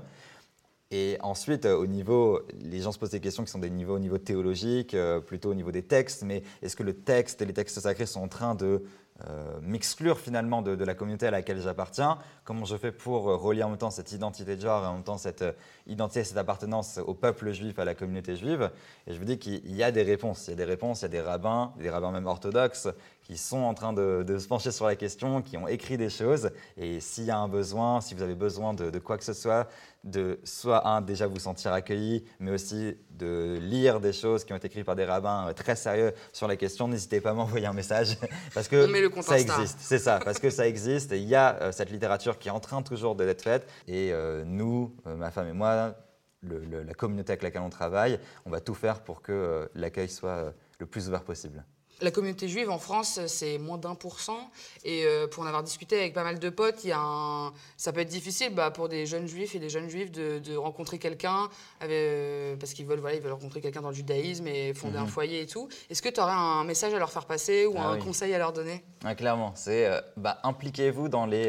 Et 0.95 1.17
ensuite, 1.21 1.65
au 1.65 1.87
niveau, 1.87 2.41
les 2.61 2.79
gens 2.81 2.91
se 2.91 2.99
posent 2.99 3.09
des 3.09 3.19
questions 3.19 3.43
qui 3.43 3.49
sont 3.49 3.57
des 3.57 3.71
niveaux 3.71 3.95
au 3.95 3.99
niveau 3.99 4.19
théologique, 4.19 4.95
plutôt 5.25 5.49
au 5.49 5.55
niveau 5.55 5.71
des 5.71 5.81
textes, 5.81 6.21
mais 6.21 6.43
est-ce 6.61 6.75
que 6.75 6.83
le 6.83 6.93
texte 6.93 7.41
et 7.41 7.45
les 7.45 7.53
textes 7.53 7.79
sacrés 7.79 8.05
sont 8.05 8.21
en 8.21 8.27
train 8.27 8.53
de 8.53 8.83
euh, 9.27 9.59
m'exclure 9.61 10.19
finalement 10.19 10.63
de, 10.63 10.83
la 10.83 10.95
communauté 10.95 11.27
à 11.27 11.31
laquelle 11.31 11.61
j'appartiens? 11.61 12.17
Comment 12.43 12.65
je 12.65 12.75
fais 12.75 12.91
pour 12.91 13.29
euh, 13.29 13.37
relier 13.37 13.63
en 13.63 13.69
même 13.69 13.77
temps 13.77 13.91
cette 13.91 14.11
identité 14.11 14.55
de 14.55 14.61
genre 14.61 14.83
et 14.83 14.87
en 14.87 14.95
même 14.95 15.03
temps 15.03 15.17
cette 15.17 15.43
euh, 15.43 15.53
identité, 15.87 16.23
cette 16.23 16.37
appartenance 16.37 16.97
au 16.97 17.13
peuple 17.13 17.51
juif, 17.51 17.79
à 17.79 17.85
la 17.85 17.93
communauté 17.95 18.35
juive? 18.35 18.71
Et 19.07 19.13
je 19.13 19.19
vous 19.19 19.25
dis 19.25 19.37
qu'il 19.37 19.73
y 19.73 19.83
a 19.83 19.91
des 19.91 20.01
réponses. 20.01 20.47
Il 20.47 20.51
y 20.51 20.53
a 20.53 20.57
des 20.57 20.65
réponses, 20.65 21.01
il 21.01 21.03
y 21.03 21.05
a 21.05 21.09
des 21.09 21.21
rabbins, 21.21 21.73
des 21.77 21.89
rabbins 21.89 22.11
même 22.11 22.25
orthodoxes, 22.25 22.87
qui 23.23 23.37
sont 23.37 23.59
en 23.59 23.73
train 23.73 23.93
de, 23.93 24.37
se 24.37 24.47
pencher 24.47 24.71
sur 24.71 24.85
la 24.85 24.95
question, 24.95 25.41
qui 25.41 25.57
ont 25.57 25.67
écrit 25.67 25.97
des 25.97 26.09
choses. 26.09 26.51
Et 26.77 26.99
s'il 26.99 27.23
y 27.23 27.31
a 27.31 27.37
un 27.37 27.47
besoin, 27.47 28.01
si 28.01 28.13
vous 28.13 28.21
avez 28.21 28.35
besoin 28.35 28.73
de, 28.73 28.99
quoi 28.99 29.17
que 29.17 29.23
ce 29.23 29.33
soit, 29.33 29.69
de 30.03 30.39
soit 30.43 30.85
un, 30.87 31.01
déjà 31.01 31.25
vous 31.27 31.39
sentir 31.39 31.71
accueilli, 31.71 32.25
mais 32.39 32.51
aussi 32.51 32.97
de 33.11 33.57
lire 33.61 34.01
des 34.01 34.11
choses 34.11 34.43
qui 34.43 34.51
ont 34.51 34.57
été 34.57 34.67
écrites 34.67 34.85
par 34.85 34.97
des 34.97 35.05
rabbins 35.05 35.47
euh, 35.47 35.53
très 35.53 35.77
sérieux 35.77 36.13
sur 36.33 36.47
la 36.47 36.57
question, 36.57 36.87
n'hésitez 36.89 37.21
pas 37.21 37.29
à 37.29 37.33
m'envoyer 37.33 37.65
un 37.65 37.73
message 37.73 38.17
parce 38.53 38.67
que 38.67 38.85
ça 39.21 39.39
existe. 39.39 39.77
C'est 39.79 39.99
ça, 39.99 40.19
parce 40.23 40.39
que 40.39 40.49
ça 40.49 40.67
existe 40.67 41.13
et 41.13 41.19
il 41.19 41.27
y 41.27 41.35
a 41.35 41.55
euh, 41.61 41.71
cette 41.71 41.89
littérature 41.89 42.37
qui 42.37 42.49
est 42.49 42.51
en 42.51 42.59
train 42.59 42.81
toujours 42.81 43.15
d'être 43.15 43.41
faite. 43.41 43.65
Et 43.87 44.11
euh, 44.11 44.43
nous, 44.45 44.93
ma 45.05 45.31
femme 45.31 45.47
et 45.47 45.53
moi, 45.53 45.95
la 46.41 46.93
communauté 46.93 47.31
avec 47.31 47.43
laquelle 47.43 47.61
on 47.61 47.69
travaille, 47.69 48.19
on 48.45 48.49
va 48.49 48.59
tout 48.59 48.73
faire 48.73 49.01
pour 49.01 49.21
que 49.21 49.69
l'accueil 49.75 50.09
soit 50.09 50.53
le 50.79 50.85
plus 50.85 51.07
ouvert 51.07 51.23
possible. 51.23 51.63
La 52.01 52.11
communauté 52.11 52.47
juive 52.47 52.69
en 52.69 52.79
France, 52.79 53.19
c'est 53.27 53.57
moins 53.57 53.77
d'un 53.77 53.95
pour 53.95 54.19
cent. 54.19 54.49
Et 54.83 55.05
euh, 55.05 55.27
pour 55.27 55.43
en 55.43 55.45
avoir 55.45 55.63
discuté 55.63 55.97
avec 55.97 56.13
pas 56.13 56.23
mal 56.23 56.39
de 56.39 56.49
potes, 56.49 56.83
y 56.83 56.91
a 56.91 56.99
un... 56.99 57.53
ça 57.77 57.93
peut 57.93 58.01
être 58.01 58.09
difficile 58.09 58.53
bah, 58.53 58.71
pour 58.71 58.89
des 58.89 59.05
jeunes 59.05 59.27
juifs 59.27 59.55
et 59.55 59.59
des 59.59 59.69
jeunes 59.69 59.89
juifs 59.89 60.11
de, 60.11 60.55
rencontrer 60.55 60.97
quelqu'un 60.97 61.49
euh, 61.83 62.55
parce 62.57 62.73
qu'ils 62.73 62.85
veulent, 62.85 62.99
voilà, 62.99 63.15
ils 63.15 63.21
veulent 63.21 63.33
rencontrer 63.33 63.61
quelqu'un 63.61 63.81
dans 63.81 63.89
le 63.89 63.95
judaïsme 63.95 64.47
et 64.47 64.73
fonder 64.73 64.97
un 64.97 65.03
mhm. 65.03 65.07
foyer 65.07 65.41
et 65.41 65.47
tout. 65.47 65.69
Est-ce 65.89 66.01
que 66.01 66.09
tu 66.09 66.19
aurais 66.19 66.33
un 66.33 66.63
message 66.63 66.93
à 66.93 66.99
leur 66.99 67.11
faire 67.11 67.25
passer 67.25 67.65
ou 67.65 67.75
ah 67.77 67.87
un 67.87 67.97
conseil 67.97 68.33
à 68.33 68.37
leur 68.37 68.53
donner? 68.53 68.83
Clairement, 69.17 69.53
c'est 69.55 69.85
euh, 69.85 70.01
bah, 70.17 70.39
impliquez-vous 70.43 71.09
dans 71.09 71.25
les, 71.25 71.47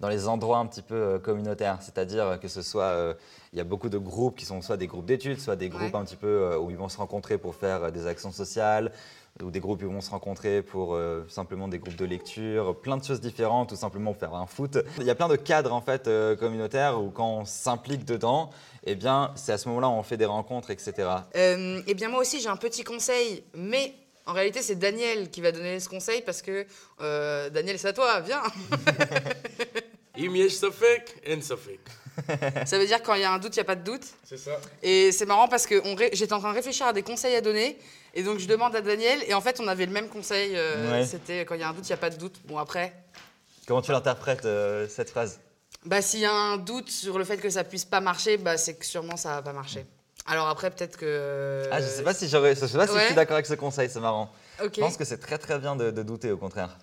dans 0.00 0.08
les 0.08 0.28
endroits 0.28 0.58
un 0.58 0.66
petit 0.66 0.82
peu 0.82 1.18
communautaires. 1.18 1.78
C'est-à-dire 1.80 2.38
que 2.40 2.48
ce 2.48 2.62
soit 2.62 3.16
il 3.52 3.58
y 3.58 3.60
a 3.60 3.64
beaucoup 3.64 3.88
de 3.88 3.98
groupes 3.98 4.36
qui 4.36 4.44
sont 4.44 4.62
soit 4.62 4.76
des 4.76 4.86
groupes 4.86 5.06
d'études, 5.06 5.40
soit 5.40 5.56
des 5.56 5.68
groupes 5.68 5.94
un 5.94 6.04
petit 6.04 6.16
peu 6.16 6.56
où 6.56 6.70
ils 6.70 6.76
vont 6.76 6.88
se 6.88 6.98
rencontrer 6.98 7.38
pour 7.38 7.54
faire 7.54 7.92
des 7.92 8.06
actions 8.06 8.32
sociales, 8.32 8.92
ou 9.42 9.50
des 9.50 9.60
groupes 9.60 9.82
où 9.82 9.90
vont 9.90 10.00
se 10.00 10.10
rencontrer 10.10 10.62
pour 10.62 10.94
euh, 10.94 11.24
simplement 11.28 11.68
des 11.68 11.78
groupes 11.78 11.96
de 11.96 12.04
lecture, 12.04 12.80
plein 12.80 12.96
de 12.96 13.04
choses 13.04 13.20
différentes, 13.20 13.72
ou 13.72 13.76
simplement 13.76 14.14
faire 14.14 14.34
un 14.34 14.46
foot. 14.46 14.78
Il 14.98 15.04
y 15.04 15.10
a 15.10 15.14
plein 15.14 15.28
de 15.28 15.36
cadres 15.36 15.72
en 15.72 15.80
fait 15.80 16.08
euh, 16.08 16.36
communautaires 16.36 17.00
où 17.02 17.10
quand 17.10 17.28
on 17.28 17.44
s'implique 17.44 18.04
dedans, 18.04 18.50
eh 18.84 18.94
bien 18.94 19.32
c'est 19.34 19.52
à 19.52 19.58
ce 19.58 19.68
moment-là 19.68 19.88
où 19.88 19.92
on 19.92 20.02
fait 20.02 20.16
des 20.16 20.26
rencontres, 20.26 20.70
etc. 20.70 21.08
Euh, 21.36 21.80
eh 21.86 21.94
bien 21.94 22.08
moi 22.08 22.20
aussi 22.20 22.40
j'ai 22.40 22.48
un 22.48 22.56
petit 22.56 22.84
conseil, 22.84 23.44
mais 23.54 23.94
en 24.26 24.32
réalité 24.32 24.62
c'est 24.62 24.76
Daniel 24.76 25.30
qui 25.30 25.40
va 25.40 25.52
donner 25.52 25.80
ce 25.80 25.88
conseil 25.88 26.22
parce 26.22 26.42
que 26.42 26.66
Daniel 27.50 27.78
c'est 27.78 27.88
à 27.88 27.92
toi, 27.92 28.20
viens. 28.20 28.42
ça 32.66 32.78
veut 32.78 32.86
dire 32.86 33.02
quand 33.02 33.14
il 33.14 33.22
y 33.22 33.24
a 33.24 33.32
un 33.32 33.38
doute, 33.38 33.56
il 33.56 33.58
n'y 33.58 33.62
a 33.62 33.64
pas 33.64 33.76
de 33.76 33.84
doute. 33.84 34.04
C'est 34.24 34.36
ça. 34.36 34.58
Et 34.82 35.12
c'est 35.12 35.26
marrant 35.26 35.48
parce 35.48 35.66
que 35.66 35.82
j'étais 36.12 36.32
en 36.32 36.38
train 36.38 36.50
de 36.50 36.56
réfléchir 36.56 36.86
à 36.86 36.92
des 36.92 37.02
conseils 37.02 37.34
à 37.34 37.40
donner. 37.40 37.78
Et 38.14 38.22
donc 38.22 38.38
je 38.38 38.46
demande 38.46 38.76
à 38.76 38.80
Daniel. 38.80 39.20
Et 39.26 39.34
en 39.34 39.40
fait, 39.40 39.60
on 39.60 39.68
avait 39.68 39.86
le 39.86 39.92
même 39.92 40.08
conseil. 40.08 40.56
Euh, 40.56 41.04
c'était 41.04 41.44
quand 41.44 41.54
il 41.54 41.60
y 41.60 41.64
a 41.64 41.68
un 41.68 41.72
doute, 41.72 41.86
il 41.86 41.92
n'y 41.92 41.94
a 41.94 41.98
pas 41.98 42.10
de 42.10 42.16
doute. 42.16 42.40
Bon, 42.44 42.58
après. 42.58 42.92
Comment 43.66 43.82
tu 43.82 43.92
l'interprètes, 43.92 44.44
euh, 44.44 44.86
cette 44.88 45.10
phrase? 45.10 45.40
Bah, 45.84 46.02
s'il 46.02 46.20
y 46.20 46.26
a 46.26 46.32
un 46.32 46.58
doute 46.58 46.90
sur 46.90 47.18
le 47.18 47.24
fait 47.24 47.38
que 47.38 47.50
ça 47.50 47.64
puisse 47.64 47.84
pas 47.84 48.00
marcher, 48.00 48.36
bah, 48.36 48.56
c'est 48.56 48.74
que 48.74 48.84
sûrement 48.84 49.16
ça 49.16 49.36
va 49.36 49.42
pas 49.42 49.52
marcher. 49.52 49.86
Alors 50.26 50.48
après, 50.48 50.70
peut-être 50.70 50.96
que. 50.96 51.68
Ah, 51.70 51.80
je 51.80 51.86
sais 51.86 52.02
pas 52.02 52.14
si, 52.14 52.26
je 52.26 52.30
sais 52.54 52.76
pas 52.76 52.86
si 52.86 52.94
je 52.94 53.06
suis 53.06 53.14
d'accord 53.14 53.34
avec 53.34 53.46
ce 53.46 53.54
conseil, 53.54 53.88
c'est 53.90 54.00
marrant. 54.00 54.30
Je 54.60 54.80
pense 54.80 54.96
que 54.96 55.04
c'est 55.04 55.18
très 55.18 55.38
très 55.38 55.58
bien 55.58 55.74
de, 55.74 55.90
douter, 56.02 56.30
au 56.30 56.36
contraire. 56.36 56.78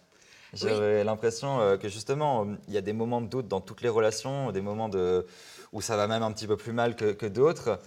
J'ai 0.54 1.04
l'impression 1.04 1.60
euh, 1.60 1.78
que 1.78 1.90
justement, 1.90 2.48
il 2.68 2.74
y 2.74 2.78
a 2.78 2.82
des 2.82 2.94
moments 2.94 3.22
de 3.22 3.28
doute 3.28 3.48
dans 3.48 3.62
toutes 3.62 3.82
les 3.82 3.90
relations, 3.90 4.52
des 4.52 4.62
moments 4.62 4.90
de, 4.90 5.26
où 5.74 5.82
ça 5.82 5.96
va 5.96 6.08
même 6.08 6.24
un 6.24 6.32
petit 6.32 6.48
peu 6.48 6.58
plus 6.58 6.74
mal 6.74 6.96
que, 6.96 7.12
que 7.12 7.26
d'autres. 7.26 7.80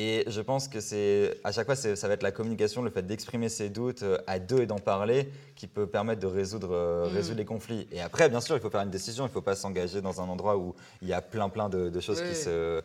Et 0.00 0.22
je 0.28 0.40
pense 0.40 0.68
que 0.68 0.78
c'est 0.78 1.40
à 1.42 1.50
chaque 1.50 1.66
fois, 1.66 1.74
ça 1.74 2.06
va 2.06 2.14
être 2.14 2.22
la 2.22 2.30
communication, 2.30 2.82
le 2.82 2.90
fait 2.90 3.02
d'exprimer 3.02 3.48
ses 3.48 3.68
doutes 3.68 4.04
euh, 4.04 4.18
à 4.28 4.38
deux 4.38 4.60
et 4.60 4.66
d'en 4.66 4.78
parler 4.78 5.28
qui 5.56 5.66
peut 5.66 5.88
permettre 5.88 6.20
de 6.20 6.28
résoudre, 6.28 6.70
euh, 6.70 7.10
mm. 7.10 7.14
résoudre 7.14 7.38
les 7.38 7.44
conflits. 7.44 7.88
Et 7.90 8.00
après, 8.00 8.28
bien 8.28 8.40
sûr, 8.40 8.54
il 8.54 8.60
faut 8.60 8.70
faire 8.70 8.82
une 8.82 8.90
décision, 8.90 9.24
il 9.24 9.28
ne 9.28 9.32
faut 9.32 9.42
pas 9.42 9.56
s'engager 9.56 10.00
dans 10.00 10.20
un 10.20 10.28
endroit 10.28 10.56
où 10.56 10.76
il 11.02 11.08
y 11.08 11.12
a 11.12 11.20
plein 11.20 11.48
plein 11.48 11.68
de, 11.68 11.98
choses 12.00 12.22
qui 12.22 12.36
se 12.36 12.80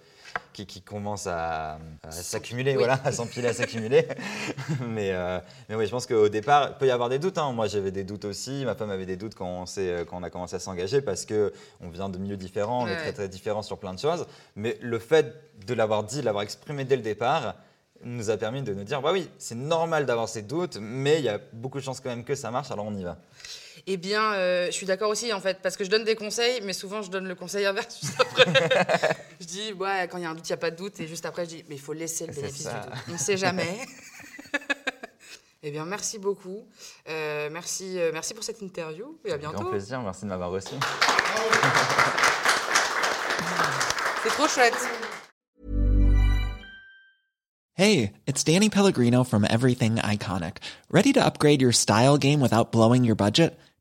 qui, 0.54 0.66
qui 0.66 0.82
commencent 0.82 1.28
à, 1.28 1.80
s'accumuler, 2.10 2.76
voilà, 2.76 3.00
à 3.04 3.12
s'empiler, 3.12 3.48
à 3.48 3.54
s'accumuler. 3.54 4.08
mais, 4.88 5.12
euh, 5.12 5.40
mais 5.68 5.76
oui, 5.76 5.86
je 5.86 5.92
pense 5.92 6.06
qu'au 6.06 6.30
départ, 6.30 6.70
il 6.72 6.78
peut 6.78 6.88
y 6.88 6.92
avoir 6.92 7.10
des 7.10 7.20
doutes. 7.20 7.38
Hein. 7.38 7.52
Moi, 7.52 7.68
j'avais 7.68 7.92
des 7.92 8.04
doutes 8.04 8.26
aussi. 8.26 8.64
Ma 8.66 8.76
femme 8.76 8.92
avait 8.92 9.06
des 9.06 9.18
doutes 9.18 9.36
quand 9.36 9.64
on, 9.64 9.66
quand 10.06 10.18
on 10.18 10.24
a 10.24 10.30
commencé 10.30 10.56
à 10.56 10.60
s'engager 10.60 11.02
parce 11.02 11.26
qu'on 11.26 11.90
vient 11.90 12.10
de 12.10 12.18
milieux 12.18 12.38
différents, 12.38 12.84
on 12.84 12.88
est 12.88 12.98
très 12.98 13.14
très 13.14 13.28
différents 13.28 13.64
sur 13.64 13.78
plein 13.80 13.94
de 13.94 14.00
choses. 14.00 14.26
Mais 14.56 14.78
le 14.82 15.00
fait 15.00 15.36
de 15.66 15.74
l'avoir 15.74 16.04
dit, 16.04 16.20
de 16.22 16.26
l'avoir 16.26 16.44
exprimé 16.44 16.86
dès 16.86 16.96
le 16.96 17.02
départ, 17.02 17.56
nous 18.06 18.30
a 18.30 18.38
permis 18.38 18.62
de 18.62 18.74
nous 18.74 18.84
dire, 18.84 19.02
bah 19.02 19.12
oui, 19.14 19.30
c'est 19.38 19.56
normal 19.56 20.06
d'avoir 20.06 20.30
ces 20.30 20.42
doutes, 20.42 20.78
mais 20.80 21.20
il 21.20 21.26
y 21.26 21.30
a 21.30 21.40
beaucoup 21.54 21.80
de 21.80 21.84
chances 21.84 22.00
quand 22.00 22.10
même 22.10 22.24
que 22.24 22.36
ça 22.36 22.52
marche, 22.52 22.72
alors 22.72 22.86
on 22.86 22.96
y 22.96 23.04
va. 23.04 23.18
Eh 23.86 23.98
bien, 23.98 24.34
euh, 24.34 24.68
je 24.68 24.72
suis 24.72 24.86
d'accord 24.86 25.10
aussi, 25.10 25.34
en 25.34 25.42
fait, 25.42 25.60
parce 25.62 25.76
que 25.76 25.84
je 25.84 25.90
donne 25.90 26.06
des 26.06 26.16
conseils, 26.16 26.62
mais 26.64 26.72
souvent 26.72 27.02
je 27.02 27.12
donne 27.12 27.28
le 27.28 27.36
conseil 27.36 27.66
inverse 27.66 28.00
juste 28.02 28.22
après. 28.22 28.46
je 29.42 29.46
dis, 29.46 29.74
ouais, 29.74 30.08
quand 30.10 30.18
il 30.18 30.24
y 30.24 30.26
a 30.26 30.30
un 30.30 30.36
doute, 30.36 30.48
il 30.48 30.52
n'y 30.52 30.56
a 30.56 30.58
pas 30.58 30.72
de 30.72 30.78
doute, 30.78 30.98
et 31.02 31.08
juste 31.08 31.26
après, 31.26 31.44
je 31.44 31.50
dis, 31.50 31.66
mais 31.68 31.76
il 31.76 31.82
faut 31.82 31.92
laisser 31.92 32.26
le 32.26 32.34
bénéfice 32.34 32.68
du 32.68 32.74
doute. 32.74 32.94
On 33.10 33.12
ne 33.14 33.18
sait 33.18 33.36
jamais. 33.36 33.80
eh 35.64 35.72
bien, 35.72 35.84
merci 35.86 36.18
beaucoup. 36.18 36.66
Euh, 37.10 37.50
merci, 37.52 38.00
euh, 38.00 38.12
merci 38.14 38.34
pour 38.34 38.46
cette 38.46 38.62
interview, 38.62 39.20
et 39.26 39.34
à 39.34 39.38
bientôt. 39.38 39.58
Grand 39.58 39.72
plaisir, 39.72 40.02
merci 40.02 40.22
de 40.22 40.28
m'avoir 40.28 40.52
reçu. 40.52 40.76
C'est 44.24 44.30
trop 44.30 44.48
chouette. 44.48 44.88
Hey, 47.76 48.14
it's 48.26 48.44
Danny 48.44 48.70
Pellegrino 48.70 49.26
from 49.26 49.44
Everything 49.50 49.96
Iconic. 49.96 50.58
Ready 50.90 51.12
to 51.14 51.26
upgrade 51.26 51.62
your 51.62 51.74
style 51.74 52.18
game 52.18 52.40
without 52.40 52.72
blowing 52.72 53.04
your 53.04 53.16
budget? 53.16 53.60